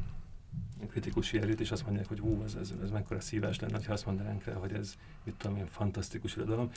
[0.89, 4.05] kritikusi erőt, és azt mondják, hogy hú, ez, ez, ez mekkora szívás lenne, ha azt
[4.05, 6.71] mondanánk rá, hogy ez, mit tudom én, fantasztikus irodalom.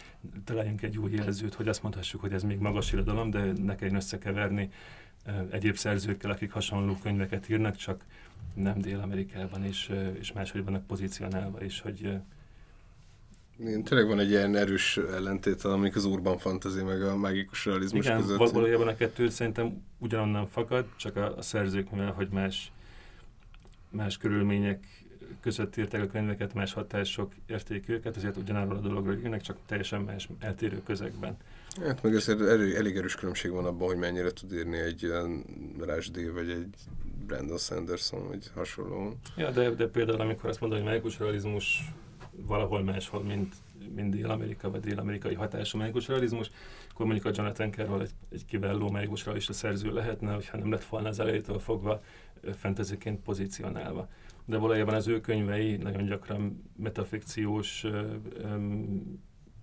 [0.44, 3.96] Találjunk egy új jelzőt, hogy azt mondhassuk, hogy ez még magas irodalom, de ne kelljen
[3.96, 4.70] összekeverni
[5.50, 8.04] egyéb szerzőkkel, akik hasonló könyveket írnak, csak
[8.54, 12.18] nem Dél-Amerikában, és, és máshogy vannak pozícionálva, és hogy
[13.66, 18.04] Én, tényleg van egy ilyen erős ellentét, amik az urban fantasy meg a mágikus realizmus
[18.04, 18.38] igen, között.
[18.38, 22.72] val- valójában a kettő szerintem ugyanonnan fakad, csak a, a szerzők, mivel hogy más,
[23.90, 24.84] más körülmények
[25.40, 30.00] között írták a könyveket, más hatások érték őket, ezért ugyanarról a dologról írnak, csak teljesen
[30.00, 31.36] más, eltérő közegben.
[31.80, 35.44] Hát meg azért elég, elég erős különbség van abban, hogy mennyire tud írni egy ilyen
[35.78, 36.74] Rushdie, vagy egy
[37.26, 39.16] Brandon Sanderson, vagy hasonló.
[39.36, 41.92] Ja, de, de például amikor azt mondod, hogy mágikus realizmus
[42.46, 43.54] valahol máshol, mint,
[43.94, 46.50] mint Dél-Amerika, vagy dél-amerikai hatású mágikus realizmus,
[46.92, 50.84] akkor mondjuk a Jonathan Carroll egy, egy kiváló mágikus realista szerző lehetne, hogyha nem lett
[50.84, 52.02] volna az elejétől fogva
[52.40, 54.08] ö, fantasyként pozícionálva.
[54.44, 57.86] De valójában az ő könyvei nagyon gyakran metafikciós,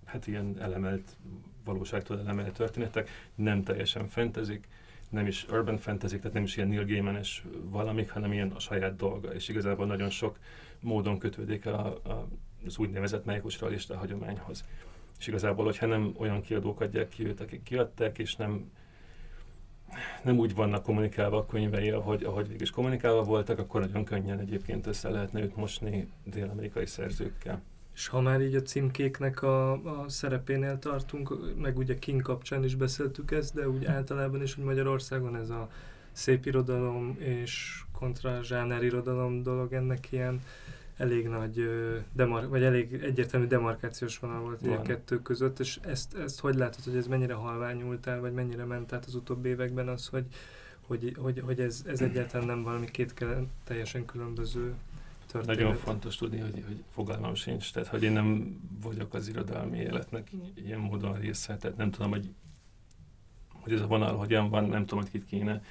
[0.04, 1.16] hát ilyen elemelt,
[1.64, 4.68] valóságtól elemelt történetek, nem teljesen fantazik,
[5.10, 8.96] nem is urban fantasy, tehát nem is ilyen Neil Gaiman-es valamik, hanem ilyen a saját
[8.96, 10.38] dolga, és igazából nagyon sok
[10.80, 12.28] módon kötődik a, a,
[12.66, 14.64] az úgynevezett mágikus realista hagyományhoz.
[15.18, 18.70] És igazából, hogyha nem olyan kiadók adják ki őt, akik kiadták, és nem,
[20.22, 24.38] nem úgy vannak kommunikálva a könyvei, ahogy, ahogy végig is kommunikálva voltak, akkor nagyon könnyen
[24.38, 27.62] egyébként össze lehetne őt mosni dél-amerikai szerzőkkel.
[27.94, 32.74] És ha már így a címkéknek a, a szerepénél tartunk, meg ugye King kapcsán is
[32.74, 35.68] beszéltük ezt, de úgy általában is, hogy Magyarországon ez a
[36.12, 40.40] szép irodalom és kontra zsáner irodalom dolog ennek ilyen
[40.98, 41.70] elég nagy,
[42.12, 44.82] demar- vagy elég egyértelmű demarkációs vonal volt így a Van.
[44.82, 48.92] kettő között, és ezt, ezt hogy látod, hogy ez mennyire halványult el, vagy mennyire ment
[48.92, 50.26] át az utóbbi években az, hogy,
[50.80, 53.14] hogy, hogy, hogy ez, ez egyáltalán nem valami két
[53.64, 54.74] teljesen különböző
[55.26, 55.56] történet.
[55.56, 60.30] Nagyon fontos tudni, hogy, hogy fogalmam sincs, tehát hogy én nem vagyok az irodalmi életnek
[60.54, 62.30] ilyen módon része, tehát nem tudom, hogy,
[63.48, 65.62] hogy ez a vonal hogyan van, nem tudom, hogy kit kéne.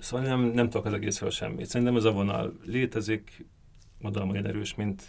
[0.00, 1.66] Szóval nem, nem tudok az egészről semmit.
[1.66, 3.46] Szerintem ez a vonal létezik,
[3.98, 5.02] mondom, olyan erős, mint,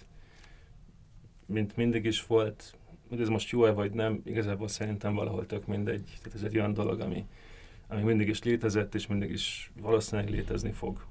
[1.45, 2.75] mint mindig is volt.
[3.10, 6.04] Hogy ez most jó-e vagy nem, igazából szerintem valahol tök mindegy.
[6.17, 7.25] Tehát ez egy olyan dolog, ami,
[7.88, 11.06] ami mindig is létezett, és mindig is valószínűleg létezni fog.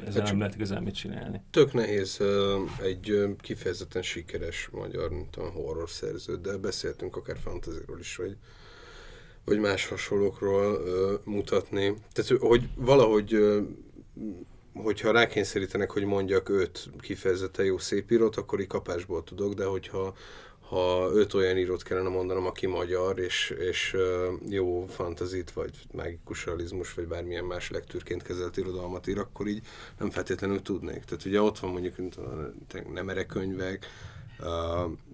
[0.00, 1.40] Ezzel csak- nem lehet igazán mit csinálni.
[1.50, 2.20] Tök nehéz
[2.82, 8.36] egy kifejezetten sikeres magyar, mint tudom, horror szerző, de beszéltünk akár fantasyról is, vagy,
[9.46, 11.94] vagy más hasonlókról ö, mutatni.
[12.12, 13.60] Tehát, hogy valahogy, ö,
[14.74, 20.14] hogyha rákényszerítenek, hogy mondjak öt kifejezetten jó szép írót, akkor így kapásból tudok, de hogyha
[20.68, 23.96] ha öt olyan írót kellene mondanom, aki magyar, és, és
[24.48, 29.62] jó fantazit, vagy mágikus realizmus, vagy bármilyen más lektűrként kezelt irodalmat ír, akkor így
[29.98, 31.04] nem feltétlenül tudnék.
[31.04, 33.86] Tehát ugye ott van mondjuk a nemere könyvek,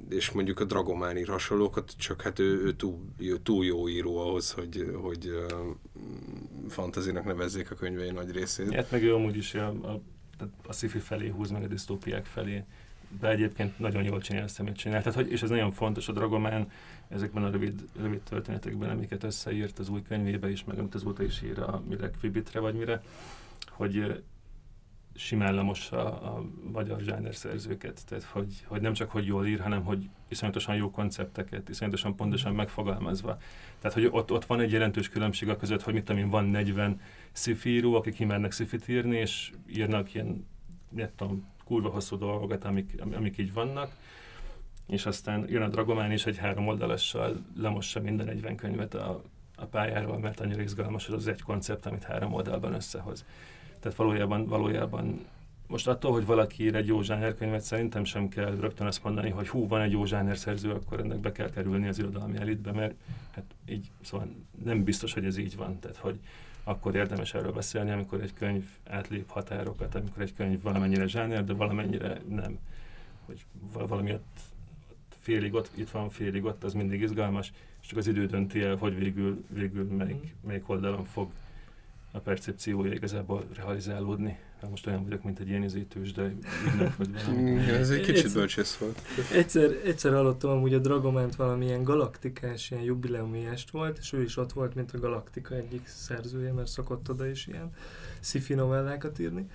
[0.09, 4.17] és mondjuk a Dragomán ír hasonlókat, csak hát ő, ő túl, ő túl jó író
[4.19, 5.77] ahhoz, hogy, hogy uh,
[6.69, 8.75] fantazinak nevezzék a könyvei nagy részét.
[8.75, 10.01] Hát meg ő amúgy is a, a,
[10.67, 12.65] a sci felé húz, meg a disztópiák felé.
[13.21, 15.03] de egyébként nagyon jól csinál ezt, amit csinál.
[15.03, 16.71] Tehát, hogy, és ez nagyon fontos a Dragomán,
[17.09, 21.43] ezekben a rövid, rövid történetekben, amiket összeírt az új könyvébe is, meg amit azóta is
[21.43, 23.03] ír a mire Quibitre vagy mire,
[23.71, 24.23] hogy
[25.15, 28.07] simán lemossa a magyar zsáner szerzőket.
[28.07, 32.55] Tehát, hogy, hogy nem csak, hogy jól ír, hanem, hogy iszonyatosan jó koncepteket, iszonyatosan pontosan
[32.55, 33.39] megfogalmazva.
[33.79, 36.45] Tehát, hogy ott, ott van egy jelentős különbség a között, hogy mit tudom én, van
[36.45, 37.01] 40
[37.33, 40.47] szifíró, akik kimernek szifit írni, és írnak ilyen,
[40.89, 43.91] nem tudom, kurva hosszú dolgokat, amik, amik így vannak,
[44.87, 49.23] és aztán jön a Dragomán is egy három oldalassal lemossa minden 40 könyvet a,
[49.57, 53.25] a pályáról, mert annyira izgalmas az, az egy koncept, amit három oldalban összehoz.
[53.83, 55.27] Tehát valójában, valójában
[55.67, 57.01] most attól, hogy valaki ír egy jó
[57.39, 61.01] könyvet, szerintem sem kell rögtön azt mondani, hogy hú, van egy jó zsáner szerző, akkor
[61.01, 62.95] ennek be kell kerülni az irodalmi elitbe, mert
[63.31, 64.29] hát így, szóval
[64.65, 65.79] nem biztos, hogy ez így van.
[65.79, 66.19] Tehát, hogy
[66.65, 71.53] akkor érdemes erről beszélni, amikor egy könyv átlép határokat, amikor egy könyv valamennyire zsáner, de
[71.53, 72.59] valamennyire nem.
[73.27, 74.41] Hogy valami ott,
[74.91, 78.63] ott félig ott, itt van félig ott, az mindig izgalmas, és csak az idő dönti
[78.63, 81.31] el, hogy végül, végül melyik, melyik oldalon fog
[82.13, 84.39] a percepciója igazából realizálódni.
[84.61, 86.33] Hát most olyan vagyok, mint egy ilyen izítős, de
[86.67, 87.51] ügynök vagy valami.
[87.51, 89.01] Igen, ez egy kicsit bölcsész volt.
[89.33, 94.37] Egyszer, egyszer hallottam amúgy a Dragomant valamilyen galaktikás, ilyen jubileumi est volt, és ő is
[94.37, 97.73] ott volt, mint a Galaktika egyik szerzője, mert szokott oda is ilyen
[98.21, 99.49] sci novellákat írni.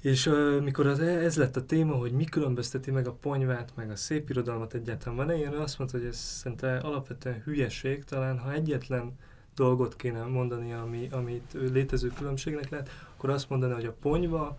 [0.00, 3.90] És uh, mikor az, ez lett a téma, hogy mi különbözteti meg a ponyvát, meg
[3.90, 8.52] a szép irodalmat egyáltalán van-e ilyen, azt mondta, hogy ez szerintem alapvetően hülyeség, talán ha
[8.52, 9.12] egyetlen
[9.54, 14.58] dolgot kéne mondani, ami, amit létező különbségnek lehet, akkor azt mondani, hogy a ponyva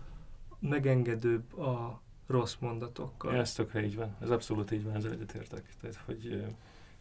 [0.60, 3.36] megengedőbb a rossz mondatokkal.
[3.36, 4.16] Ez tökre így van.
[4.22, 5.64] Ez abszolút így van, ezzel egyetértek.
[5.82, 6.44] Tehát, hogy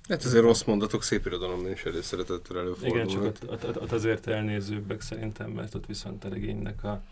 [0.09, 3.11] Hát azért rossz mondatok szép irodalomban is előszeretettel előfordulnak.
[3.11, 7.03] Igen, csak ott, ott, ott azért elnézőbbek szerintem, mert ott viszont a regénynek a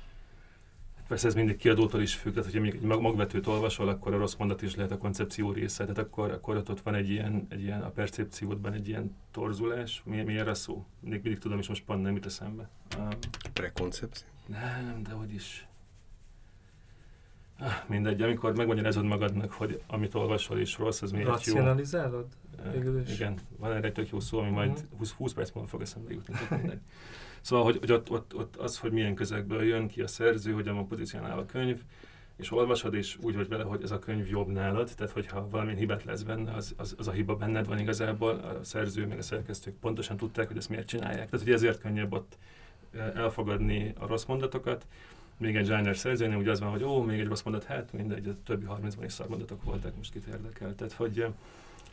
[1.08, 4.34] Persze ez mindig kiadótól is függ, tehát hogyha mondjuk egy magvetőt olvasol, akkor a rossz
[4.34, 7.62] mondat is lehet a koncepció része, tehát akkor, akkor ott, ott van egy ilyen, egy
[7.62, 10.02] ilyen, a percepciódban egy ilyen torzulás.
[10.04, 10.86] Mi, mi erre szó?
[11.00, 12.68] Mindig, mindig tudom, és most pont nem jut eszembe.
[12.98, 13.08] Um,
[13.52, 14.28] Prekoncepció?
[14.46, 15.67] Nem, de hogy is.
[17.86, 21.32] Mindegy, amikor megmagyarázod magadnak, hogy amit olvasol is rossz, az miért jó.
[21.32, 22.26] Racionalizálod?
[22.74, 25.18] Uh, igen, van erre egy tök jó szó, ami majd 20, mhm.
[25.18, 26.34] 20 perc múlva fog eszembe jutni.
[27.40, 30.74] Szóval, hogy, hogy ott, ott, ott, az, hogy milyen közegből jön ki a szerző, hogyan
[30.74, 31.82] van pozícionál a könyv,
[32.36, 35.78] és olvasod, és úgy vagy vele, hogy ez a könyv jobb nálad, tehát hogyha valamilyen
[35.78, 39.22] hibát lesz benne, az, az, az a hiba benned van igazából, a szerző meg a
[39.22, 41.30] szerkesztők pontosan tudták, hogy ezt miért csinálják.
[41.30, 42.38] Tehát, hogy ezért könnyebb ott
[43.14, 44.86] elfogadni a rossz mondatokat,
[45.38, 48.28] még egy zsáner szerzőnél úgy az van, hogy ó, még egy rossz mondat, hát mindegy,
[48.28, 50.74] a többi 30-ban is szarmondatok voltak, most kit érdekel.
[50.74, 51.26] Tehát, hogy,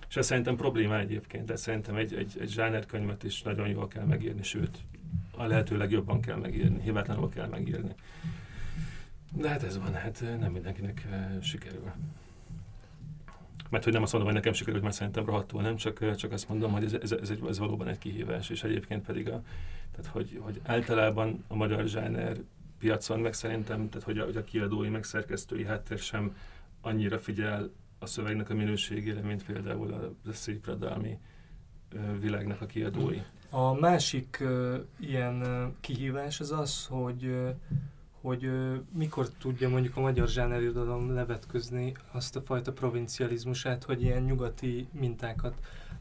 [0.10, 4.06] és ez szerintem probléma egyébként, de szerintem egy, egy, egy zsánerkönyvet is nagyon jól kell
[4.06, 4.78] megírni, sőt,
[5.38, 7.96] a lehető legjobban kell megírni, hibátlanul kell megírni.
[9.32, 11.08] De hát ez van, hát nem mindenkinek
[11.42, 11.92] sikerül.
[13.70, 16.50] Mert hogy nem azt mondom, hogy nekem sikerült, mert szerintem rohadtul nem, csak, csak azt
[16.50, 19.44] mondom, hogy ez, ez, ez, egy, ez valóban egy kihívás, és egyébként pedig a,
[19.92, 22.38] tehát hogy, hogy általában a magyar zsáner
[22.86, 26.36] piacon, meg szerintem, tehát hogy a, hogy a kiadói, meg szerkesztői háttér sem
[26.82, 27.70] annyira figyel
[28.00, 31.18] a szövegnek a minőségére, mint például a, a szép radalmi
[32.20, 33.22] világnak a kiadói.
[33.50, 37.50] A másik uh, ilyen uh, kihívás az az, hogy uh,
[38.22, 44.24] hogy uh, mikor tudja mondjuk a magyar zsánerirodalom levetközni azt a fajta provincializmusát, hogy ilyen
[44.24, 45.54] nyugati mintákat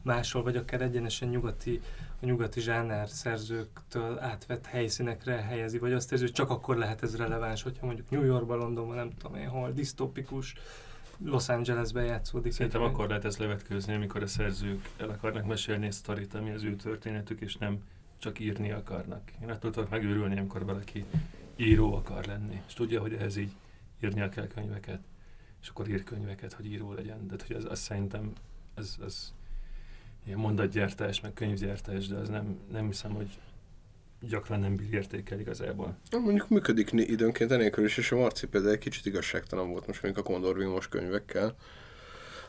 [0.05, 1.81] máshol, vagy akár egyenesen nyugati,
[2.21, 7.17] a nyugati zsáner szerzőktől átvett helyszínekre helyezi, vagy azt érzi, hogy csak akkor lehet ez
[7.17, 10.55] releváns, hogyha mondjuk New Yorkban, Londonban, nem tudom én hol, disztópikus
[11.23, 12.51] Los Angelesben játszódik.
[12.51, 16.51] Szerintem egy akkor lehet ezt levetkőzni, amikor a szerzők el akarnak mesélni egy sztorit, ami
[16.51, 17.83] az ő történetük, és nem
[18.17, 19.21] csak írni akarnak.
[19.41, 21.05] Én attól tudok megőrülni, amikor valaki
[21.55, 23.51] író akar lenni, és tudja, hogy ehhez így
[24.03, 24.99] írnia kell könyveket,
[25.61, 27.27] és akkor ír könyveket, hogy író legyen.
[27.27, 28.33] De hogy az, az szerintem
[28.75, 29.33] az, az
[30.25, 33.29] ilyen mondatgyártás, meg könyvgyártás, de az nem, nem hiszem, hogy
[34.29, 35.97] gyakran nem bír értékel igazából.
[36.11, 40.25] Mondjuk működik időnként enélkül is, és a Marci például egy kicsit igazságtalan volt most mondjuk
[40.25, 41.55] a Kondor Vilmos könyvekkel,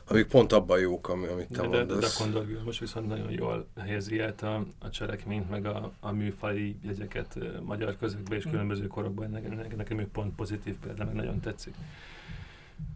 [0.09, 1.87] amik pont abban jók, ami, amit te de, mondasz.
[1.87, 5.93] De, de a Kondor Vilmos viszont nagyon jól helyezi át a, a cselekményt, meg a,
[6.01, 8.51] a műfai jegyeket magyar közökbe és mm.
[8.51, 9.31] különböző korokban.
[9.31, 11.75] Nekem, nekem ő pont pozitív példa, meg nagyon tetszik.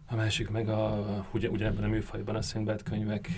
[0.07, 3.29] A másik meg a, ugye, ugyanebben a műfajban a Színbád könyvek,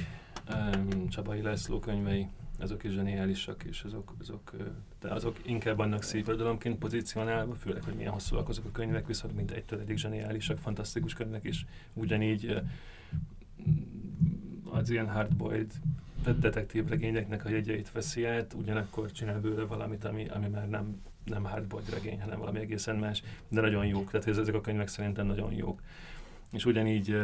[1.10, 2.28] Csabai László könyvei,
[2.60, 4.52] azok is zseniálisak, és azok, azok,
[5.00, 9.52] de azok inkább annak szépirodalomként pozícionálva, főleg, hogy milyen hosszúak azok a könyvek, viszont mind
[9.52, 11.66] egytől eddig zseniálisak, fantasztikus könyvek is.
[11.94, 12.62] Ugyanígy
[14.64, 15.74] az ilyen hardboiled
[16.40, 21.44] detektív regényeknek a jegyeit veszi át, ugyanakkor csinál bőle valamit, ami, ami már nem, nem
[21.44, 25.54] hardboiled regény, hanem valami egészen más, de nagyon jók, tehát ezek a könyvek szerintem nagyon
[25.54, 25.82] jók.
[26.52, 27.18] És ugyanígy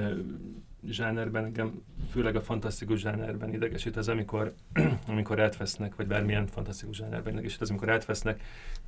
[0.88, 4.54] zsánerben, engem főleg a fantasztikus zsánerben idegesít az, amikor,
[5.08, 8.42] amikor átvesznek, vagy bármilyen fantasztikus zsánerben idegesít az, amikor átvesznek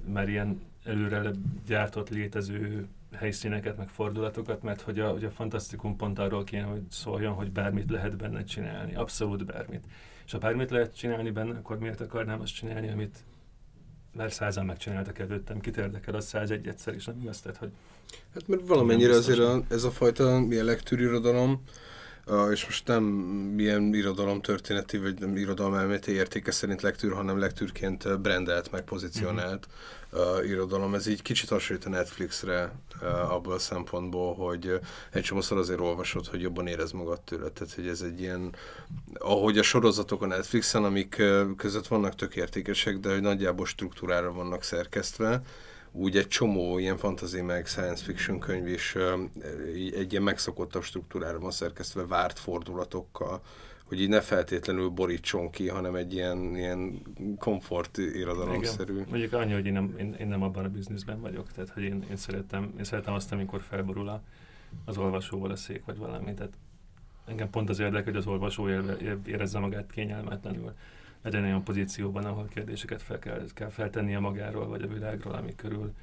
[0.06, 1.32] már ilyen előre
[1.66, 6.82] gyártott létező helyszíneket, meg fordulatokat, mert hogy a, hogy a fantasztikum pont arról kéne, hogy
[6.90, 9.86] szóljon, hogy bármit lehet benne csinálni, abszolút bármit.
[10.26, 13.24] És ha bármit lehet csinálni benne, akkor miért akarnám azt csinálni, amit
[14.14, 17.42] mert százan megcsináltak előttem, kit érdekel az 101 egyszer is, nem igaz?
[17.42, 17.72] Tehát, hogy
[18.34, 21.64] Hát mert valamennyire azért a, ez a fajta ilyen lektűrirodalom,
[22.26, 27.40] Uh, és most nem ilyen irodalom történeti, vagy nem irodalom elméleti értéke szerint lektűr, hanem
[27.40, 29.68] lektűrként brandelt, meg pozícionált
[30.12, 30.94] uh, irodalom.
[30.94, 32.72] Ez így kicsit hasonlít a Netflixre
[33.02, 34.80] uh, abból a szempontból, hogy
[35.12, 37.50] egy csomószor azért olvasod, hogy jobban érez magad tőle.
[37.50, 38.56] Tehát, hogy ez egy ilyen,
[39.14, 44.34] ahogy a sorozatok a Netflixen, amik uh, között vannak tök értékesek, de hogy nagyjából struktúrára
[44.34, 45.42] vannak szerkesztve,
[45.92, 48.96] úgy egy csomó ilyen fantasy meg science fiction könyv is
[49.96, 53.42] egy ilyen megszokottabb struktúrára van szerkesztve, várt fordulatokkal,
[53.92, 57.02] hogy így ne feltétlenül borítson ki, hanem egy ilyen, ilyen
[57.38, 59.04] komfort irodalomszerű.
[59.10, 62.06] Mondjuk annyi, hogy én nem, én, én nem abban a bizniszben vagyok, tehát hogy én,
[62.10, 64.22] én, szeretem, én szeretem azt, amikor felborul a,
[64.86, 66.34] az olvasóval a szék, vagy valami.
[66.34, 66.54] Tehát
[67.26, 68.70] engem pont az érdekel, hogy az olvasó
[69.26, 70.74] érezze magát kényelmetlenül
[71.22, 75.94] legyen olyan pozícióban, ahol kérdéseket fel kell, kell feltennie magáról, vagy a világról, ami körül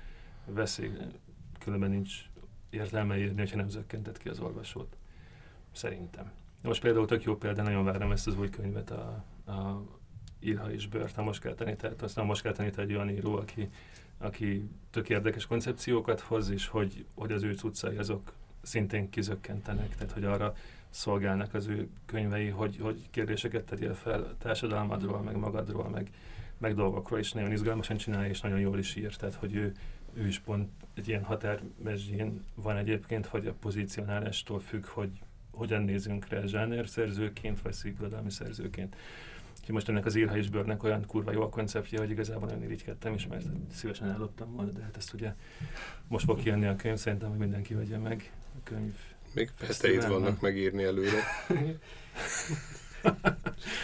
[0.44, 0.90] veszi.
[1.58, 2.14] Különben nincs
[2.70, 4.96] értelme írni, hogyha nem zökkentett ki az olvasót.
[5.72, 6.30] Szerintem.
[6.62, 9.82] Most például tök jó példa, nagyon várom ezt az új könyvet, a, a
[10.40, 13.68] Írha és Bört, a Moskátani, tehát aztán a Moskátani egy olyan író, aki,
[14.18, 20.12] aki tök érdekes koncepciókat hoz, és hogy, hogy az ő cuccai azok szintén kizökkentenek, tehát
[20.12, 20.54] hogy arra
[20.90, 26.10] szolgálnak az ő könyvei, hogy, hogy kérdéseket tegyél fel a társadalmadról, meg magadról, meg,
[26.58, 29.72] meg dolgokról, és nagyon izgalmasan csinálja, és nagyon jól is ír, tehát hogy ő,
[30.12, 35.10] ő is pont egy ilyen határmezsén van egyébként, hogy a pozícionálástól függ, hogy
[35.58, 38.96] hogyan nézünk rá zsáner szerzőként, vagy szépirodalmi szerzőként.
[39.58, 42.62] Úgyhogy most ennek az írha is bőrnek olyan kurva jó a konceptje, hogy igazából nagyon
[42.62, 45.34] irigykedtem is, mert szívesen elloptam volna, de hát ezt ugye
[46.08, 48.94] most fog kijönni a könyv, szerintem, hogy mindenki vegye meg a könyv
[49.34, 51.22] még heteid vannak megírni előre.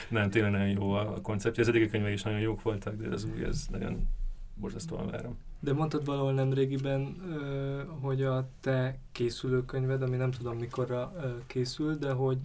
[0.09, 1.63] nem, tényleg nagyon jó a konceptja.
[1.63, 4.09] Az eddigi könyvek is nagyon jók voltak, de az új, ez nagyon
[4.55, 5.37] borzasztóan várom.
[5.61, 7.17] De mondtad valahol nem régiben,
[8.01, 11.13] hogy a te készülőkönyved, ami nem tudom mikorra
[11.47, 12.39] készül, de hogy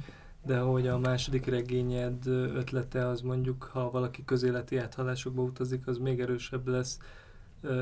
[0.46, 6.20] de hogy a második regényed ötlete az mondjuk, ha valaki közéleti áthalásokba utazik, az még
[6.20, 7.00] erősebb lesz,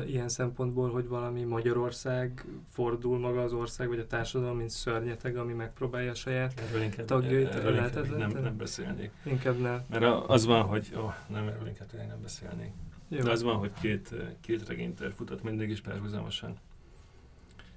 [0.06, 5.52] ilyen szempontból, hogy valami Magyarország fordul maga az ország, vagy a társadalom, mint szörnyeteg, ami
[5.52, 9.10] megpróbálja a saját erről inkább, tagjait erről inkább nem, nem beszélnék.
[9.22, 9.84] Inkább nem.
[9.88, 12.72] Mert az van, hogy ó, nem, erről inkább nem beszélnék.
[13.08, 13.22] Jó.
[13.22, 16.58] De az van, hogy két, két regényter futott mindig is párhuzamosan.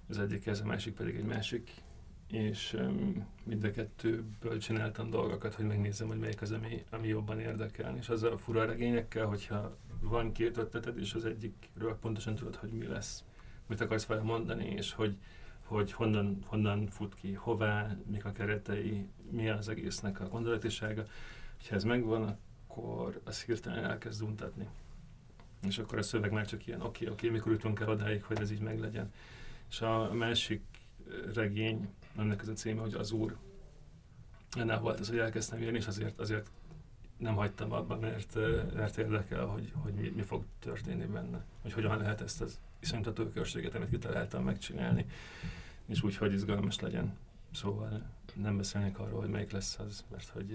[0.10, 1.72] Az egyik ez, a másik pedig egy másik
[2.32, 7.39] és um, mind a kettőből csináltam dolgokat, hogy megnézzem, hogy melyik az, ami, ami jobban
[7.39, 7.98] érdekel.
[7.98, 12.70] És az a fura regényekkel, hogyha van két ötleted, és az egyikről pontosan tudod, hogy
[12.70, 13.24] mi lesz,
[13.67, 15.17] mit akarsz vele mondani, és hogy,
[15.63, 21.04] hogy honnan, honnan fut ki, hová, mik a keretei, mi az egésznek a gondolatisága.
[21.70, 24.67] Ha ez megvan, akkor az hirtelen elkezd untatni.
[25.67, 28.24] És akkor a szöveg már csak ilyen, oké, okay, oké, okay, mikor jutunk el odáig,
[28.24, 29.13] hogy ez így meglegyen.
[29.69, 30.62] És a másik
[31.34, 33.38] regény, ennek az a címe, hogy az Úr.
[34.58, 36.50] Ennél volt az, hogy elkezdtem írni, és azért, azért
[37.17, 38.36] nem hagytam abba, mert,
[38.74, 41.45] mert érdekel, hogy, hogy mi, mi fog történni benne.
[41.62, 45.06] Hogy hogyan lehet ezt az iszonytató körséget, amit kitaláltam megcsinálni,
[45.86, 47.17] és úgy, hogy izgalmas legyen.
[47.54, 50.52] Szóval nem beszélnék arról, hogy melyik lesz az, mert hogy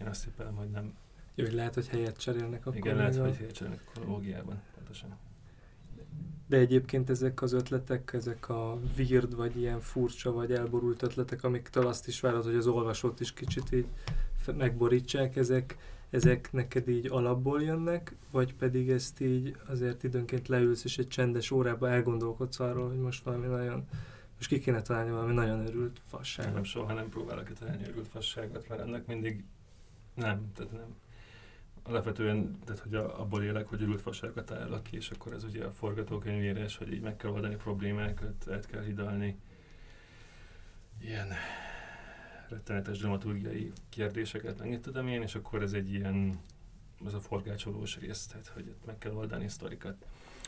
[0.00, 0.94] én azt hiszem, hogy nem...
[1.34, 2.76] Jó, hogy lehet, hogy helyet cserélnek akkor.
[2.76, 5.16] Igen, lehet, hogy helyet cserélnek a kronológiában, pontosan.
[6.46, 11.86] De egyébként ezek az ötletek, ezek a weird, vagy ilyen furcsa, vagy elborult ötletek, amiktől
[11.86, 13.86] azt is várod, hogy az olvasót is kicsit így
[14.56, 15.76] megborítsák, ezek,
[16.10, 21.50] ezek neked így alapból jönnek, vagy pedig ezt így azért időnként leülsz, és egy csendes
[21.50, 23.86] órába elgondolkodsz arról, hogy most valami nagyon,
[24.36, 26.54] most ki kéne találni valami nagyon örült fasságot.
[26.54, 29.44] Nem, soha nem próbálok kitalálni örült fasságot, mert ennek mindig
[30.14, 30.94] nem, tehát nem
[31.82, 35.70] alapvetően, tehát hogy abból élek, hogy ürült fasságokat találok ki, és akkor ez ugye a
[35.70, 39.38] forgatókönyvírás, hogy így meg kell oldani problémákat, át kell hidalni.
[41.00, 41.28] Ilyen
[42.48, 46.40] rettenetes dramaturgiai kérdéseket megnyitottam én, és akkor ez egy ilyen,
[47.06, 50.04] ez a forgácsolós rész, tehát hogy meg kell oldani sztorikat.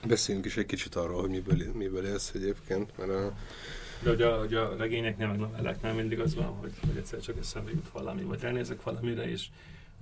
[0.06, 3.36] Beszéljünk is egy kicsit arról, hogy miből, miből élsz egyébként, mert a...
[4.02, 7.38] De hogy a, hogy a regényeknél, meg novelláknál mindig az van, hogy, hogy egyszer csak
[7.38, 9.48] eszembe jut valami, vagy ránézek valamire, és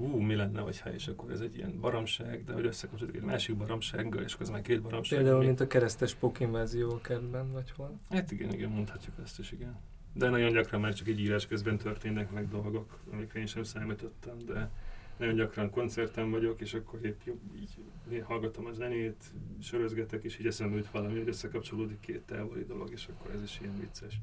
[0.03, 3.57] ú, mi lenne, hogyha, és akkor ez egy ilyen baromság, de hogy összekapcsolódik egy másik
[3.57, 5.19] baromsággal, és akkor ez már két baromság.
[5.19, 7.99] Például, mint a keresztes pokinvázió a kertben, vagy hol?
[8.11, 9.79] Hát igen, igen, mondhatjuk ezt is, igen.
[10.13, 14.39] De nagyon gyakran már csak egy írás közben történnek meg dolgok, amikre én sem számítottam,
[14.47, 14.71] de
[15.17, 17.41] nagyon gyakran koncerten vagyok, és akkor épp jobb,
[18.13, 19.25] így hallgatom a zenét,
[19.61, 23.59] sörözgetek, és így eszembe jut valami, hogy összekapcsolódik két távoli dolog, és akkor ez is
[23.61, 24.21] ilyen vicces.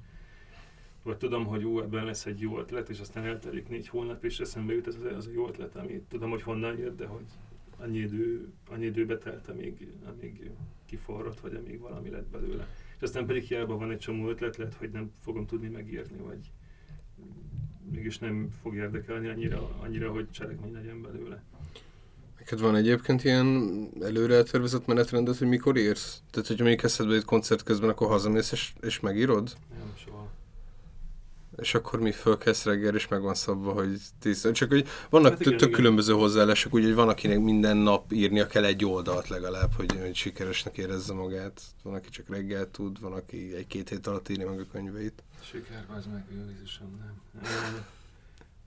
[1.03, 4.39] Vagy tudom, hogy jó, ebben lesz egy jó ötlet, és aztán eltelik négy hónap, és
[4.39, 7.25] eszembe jut ez az, az a jó ötlet, ami tudom, hogy honnan jött, de hogy
[7.77, 10.51] annyi, idő, annyi időbe telt, amíg, amíg
[10.85, 12.67] kiforrott, vagy amíg valami lett belőle.
[12.95, 16.51] És aztán pedig hiába van egy csomó ötlet, lehet, hogy nem fogom tudni megírni, vagy
[17.91, 21.43] mégis nem fog érdekelni annyira, annyira hogy cselekmény legyen belőle.
[22.37, 23.69] Neked van egyébként ilyen
[24.01, 26.21] előre eltervezett menetrendet, hogy mikor írsz?
[26.31, 29.57] Tehát, hogyha még eszedbe egy koncert közben, akkor hazamész és, és megírod?
[29.69, 30.18] Nem, soha.
[31.59, 34.51] És akkor mi fölkezd reggel, és meg van szabva, hogy tíz.
[34.51, 35.81] Csak hogy vannak Hát igen, tök igen.
[35.81, 40.77] különböző hozzáállások, úgyhogy van, akinek minden nap írnia kell egy oldalt legalább, hogy, hogy sikeresnek
[40.77, 41.61] érezze magát.
[41.83, 45.23] Van, aki csak reggel tud, van, aki egy-két hét alatt írja meg a könyveit.
[45.41, 47.85] Siker, az meg, jó Jézusom, nem.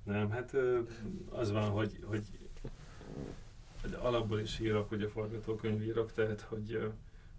[0.05, 0.55] Nem, hát
[1.30, 2.22] az van, hogy, hogy
[4.01, 6.93] alapból is írok, hogy a forgatókönyv írok, tehát hogy,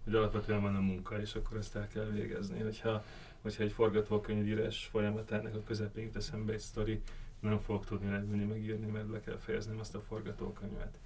[0.04, 2.60] hogy alapvetően van a munka, és akkor ezt el kell végezni.
[2.60, 3.04] Hogyha,
[3.40, 7.02] hogyha egy forgatókönyvírás folyamatának a közepén jut eszembe egy sztori,
[7.40, 10.98] nem fogok tudni leülni, megírni, mert le kell fejeznem azt a forgatókönyvet.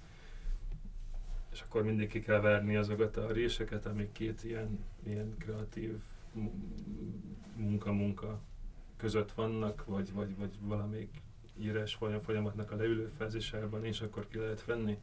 [1.51, 5.95] És akkor mindig ki kell várni azokat a réseket, amik két ilyen, ilyen kreatív
[6.31, 6.53] mu-
[7.55, 8.41] munka-munka
[8.97, 11.21] között vannak, vagy, vagy, vagy valamelyik
[11.59, 14.97] írás folyam- folyamatnak a leülő fázisában, és akkor ki lehet venni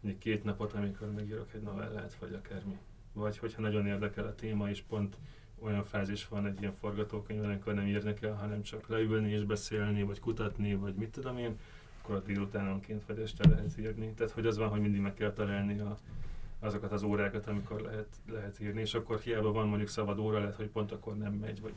[0.00, 2.78] mondjuk két napot, amikor megírok egy novellát, vagy akármi.
[3.16, 5.16] Vagy hogyha nagyon érdekel a téma, és pont
[5.58, 10.02] olyan fázis van egy ilyen forgatókönyvben, amikor nem írni kell, hanem csak leülni és beszélni,
[10.02, 11.58] vagy kutatni, vagy mit tudom én,
[12.02, 14.12] akkor a délutánonként vagy este lehet írni.
[14.16, 15.98] Tehát, hogy az van, hogy mindig meg kell találni a,
[16.60, 20.54] azokat az órákat, amikor lehet, lehet írni, és akkor hiába van mondjuk szabad óra, lehet,
[20.54, 21.74] hogy pont akkor nem megy, vagy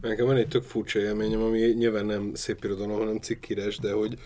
[0.00, 4.18] Nekem van egy tök furcsa élményem, ami nyilván nem szép irodalom, hanem cikkírás, de hogy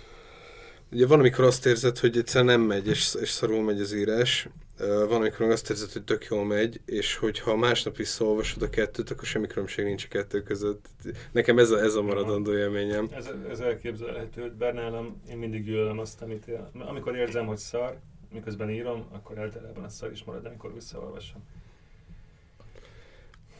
[0.92, 4.48] ugye van, amikor azt érzed, hogy egyszer nem megy, és, és szarul megy az írás,
[4.88, 9.24] van, amikor azt érzed, hogy tök jól megy, és hogyha másnap visszaolvasod a kettőt, akkor
[9.24, 10.88] semmi különbség nincs a kettő között.
[11.32, 13.08] Nekem ez a, ez a maradandó élményem.
[13.12, 16.70] Ez, ez elképzelhető, hogy bár nálam én mindig gyűlölöm azt, amit él.
[16.88, 17.98] Amikor érzem, hogy szar,
[18.32, 21.42] miközben írom, akkor általában a szar is marad, amikor visszaolvasom.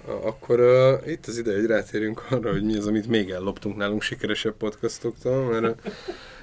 [0.06, 4.02] Akkor uh, itt az ideje, hogy rátérjünk arra, hogy mi az, amit még elloptunk nálunk
[4.02, 5.92] sikeresebb podcastoktól, mert uh,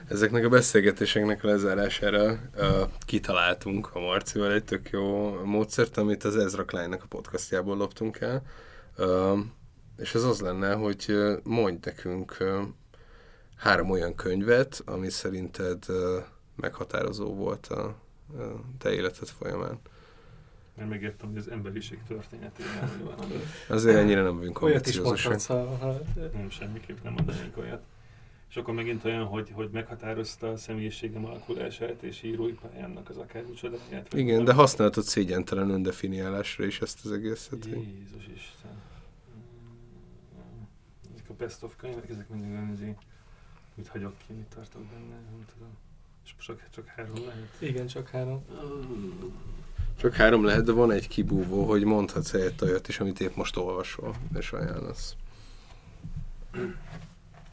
[0.07, 6.37] ezeknek a beszélgetéseknek a lezárására uh, kitaláltunk a Marcival egy tök jó módszert, amit az
[6.37, 8.43] Ezra Kleinnek a podcastjából loptunk el.
[8.97, 9.39] Uh,
[9.97, 12.61] és ez az lenne, hogy uh, mondj nekünk uh,
[13.55, 15.95] három olyan könyvet, ami szerinted uh,
[16.55, 17.95] meghatározó volt a, a
[18.77, 19.79] te életed folyamán.
[20.77, 23.15] Mert megértem, hogy az emberiség történetében hogy van,
[23.67, 25.29] Azért ennyire nem vagyunk Olyat is ambiciózusak.
[25.49, 26.01] mondhatsz, ha, ha
[26.37, 27.81] nem semmiképp nem mondanék olyat.
[28.49, 34.11] És akkor megint olyan, hogy, hogy meghatározta a személyiségem alakulását és írói pályámnak az akármicsodáját.
[34.11, 34.45] vagy Igen, valami.
[34.45, 37.65] de használhatod szégyentelen öndefiniálásra is ezt az egészet.
[37.65, 38.71] Jézus Isten.
[39.35, 40.63] Mm,
[41.13, 42.95] Ezek a best of könyvek, ezek mindig olyan, izé,
[43.75, 45.69] mit hagyok ki, mit tartok benne, nem tudom.
[46.25, 47.47] És csak, csak három lehet.
[47.59, 48.45] igen, csak három.
[49.97, 53.57] Csak három lehet, de van egy kibúvó, hogy mondhatsz helyett olyat is, amit épp most
[53.57, 55.15] olvasol, és ajánlasz.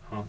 [0.09, 0.27] Ha.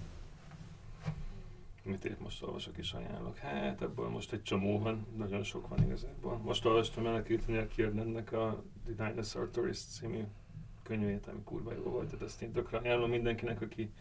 [1.86, 3.38] Amit épp most olvasok és ajánlok.
[3.38, 6.38] Hát ebből most egy csomó van, nagyon sok van igazából.
[6.38, 10.24] Most olvastam el a Kirtania Kierdennek a The Dinosaur Tourist című
[10.84, 13.92] könyvét, ami kurva jó volt, tehát ezt én tökre ajánlom mindenkinek, aki,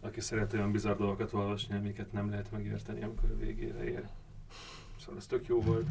[0.00, 4.08] aki szeret olyan bizarr dolgokat olvasni, amiket nem lehet megérteni, amikor a végére ér.
[5.00, 5.88] Szóval ez tök jó volt.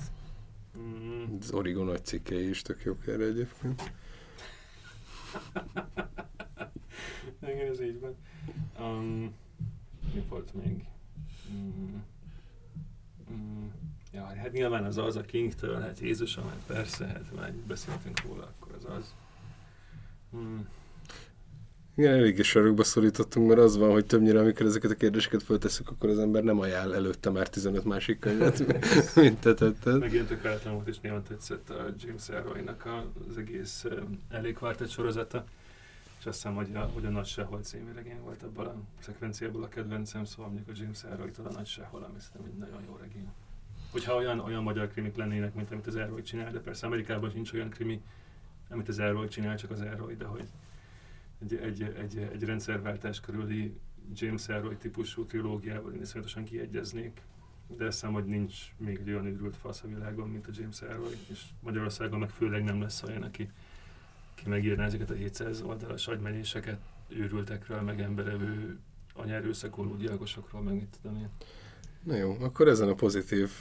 [0.77, 1.37] Mm.
[1.39, 3.91] Az Origo nagy cikkei is tök jók erre egyébként.
[7.41, 8.15] Igen, ez így van.
[8.79, 9.35] Um,
[10.13, 10.85] mi volt még?
[11.51, 11.95] Mm,
[13.31, 13.67] mm,
[14.11, 18.43] ja, hát nyilván az az a King-től, hát Jézusom, hát persze, hát már beszéltünk róla,
[18.43, 19.13] akkor az az.
[20.35, 20.59] Mm,
[21.97, 26.09] Igen, eléggé sarokba szorítottunk, mert az van, hogy többnyire, amikor ezeket a kérdéseket föltesszük, akkor
[26.09, 28.63] az ember nem ajánl előtte már 15 másik könyvet,
[29.15, 29.99] mint te tetted.
[29.99, 32.85] megint tökéletlen volt, és néha tetszett a James Elroy-nak
[33.29, 33.85] az egész
[34.29, 35.45] Elég Quartet sorozata.
[36.19, 39.63] És azt hiszem, hogy a, hogy a Nagy Sehol című regény volt abban a szekvenciából
[39.63, 42.97] a kedvencem, szóval mondjuk a James Elroy-tól a Nagy Sehol, ami szerintem egy nagyon jó
[43.01, 43.27] regény.
[43.91, 47.53] Hogyha olyan, olyan magyar krimik lennének, mint amit az Elroy csinál, de persze Amerikában sincs
[47.53, 48.01] olyan krimi,
[48.69, 50.47] amit az Elroy csinál, csak az Elroy, de hogy
[51.41, 53.79] egy, egy, egy, egy rendszerváltás körüli
[54.13, 57.21] James Elroy típusú trilógiával én iszonyatosan kiegyeznék,
[57.77, 61.15] de hiszem, hogy nincs még egy olyan őrült fasz a világon, mint a James Elroy,
[61.27, 63.51] és Magyarországon meg főleg nem lesz olyan, aki,
[64.35, 68.79] ki megírná ezeket a 700 oldalas agymenéseket őrültekről, meg emberevő
[69.13, 71.29] anyerőszakoló gyilkosokról, meg mit tudom én.
[72.03, 73.51] Na jó, akkor ezen a pozitív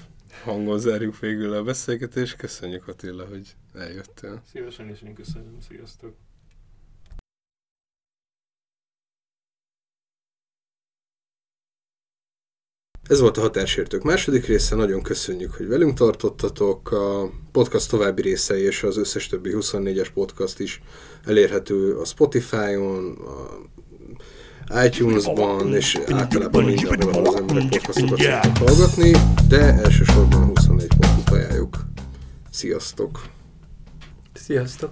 [0.43, 2.37] hangon zárjuk végül a beszélgetést.
[2.37, 4.43] Köszönjük Attila, hogy eljöttél.
[4.45, 5.61] Szívesen és én köszönöm.
[5.61, 6.17] Sziasztok!
[13.09, 16.93] Ez volt a Határsértők második része, nagyon köszönjük, hogy velünk tartottatok.
[16.93, 20.83] A podcast további részei és az összes többi 24-es podcast is
[21.25, 23.19] elérhető a Spotify-on,
[24.67, 29.11] a iTunes-ban, és általában mindenhol, ahol az emberek podcastokat szoktak hallgatni,
[29.49, 31.77] de elsősorban a 24 pontot ajánljuk.
[32.51, 33.23] Sziasztok!
[34.33, 34.91] Sziasztok!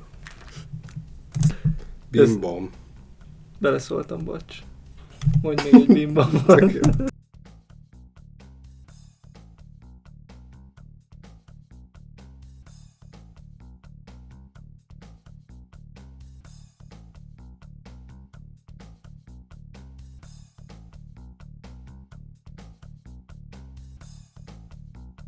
[2.11, 2.71] Bim bam!
[3.59, 4.57] Beleszóltam, bocs.
[5.43, 6.45] Mondj még egy bim bam.
[6.47, 7.05] Tök jó.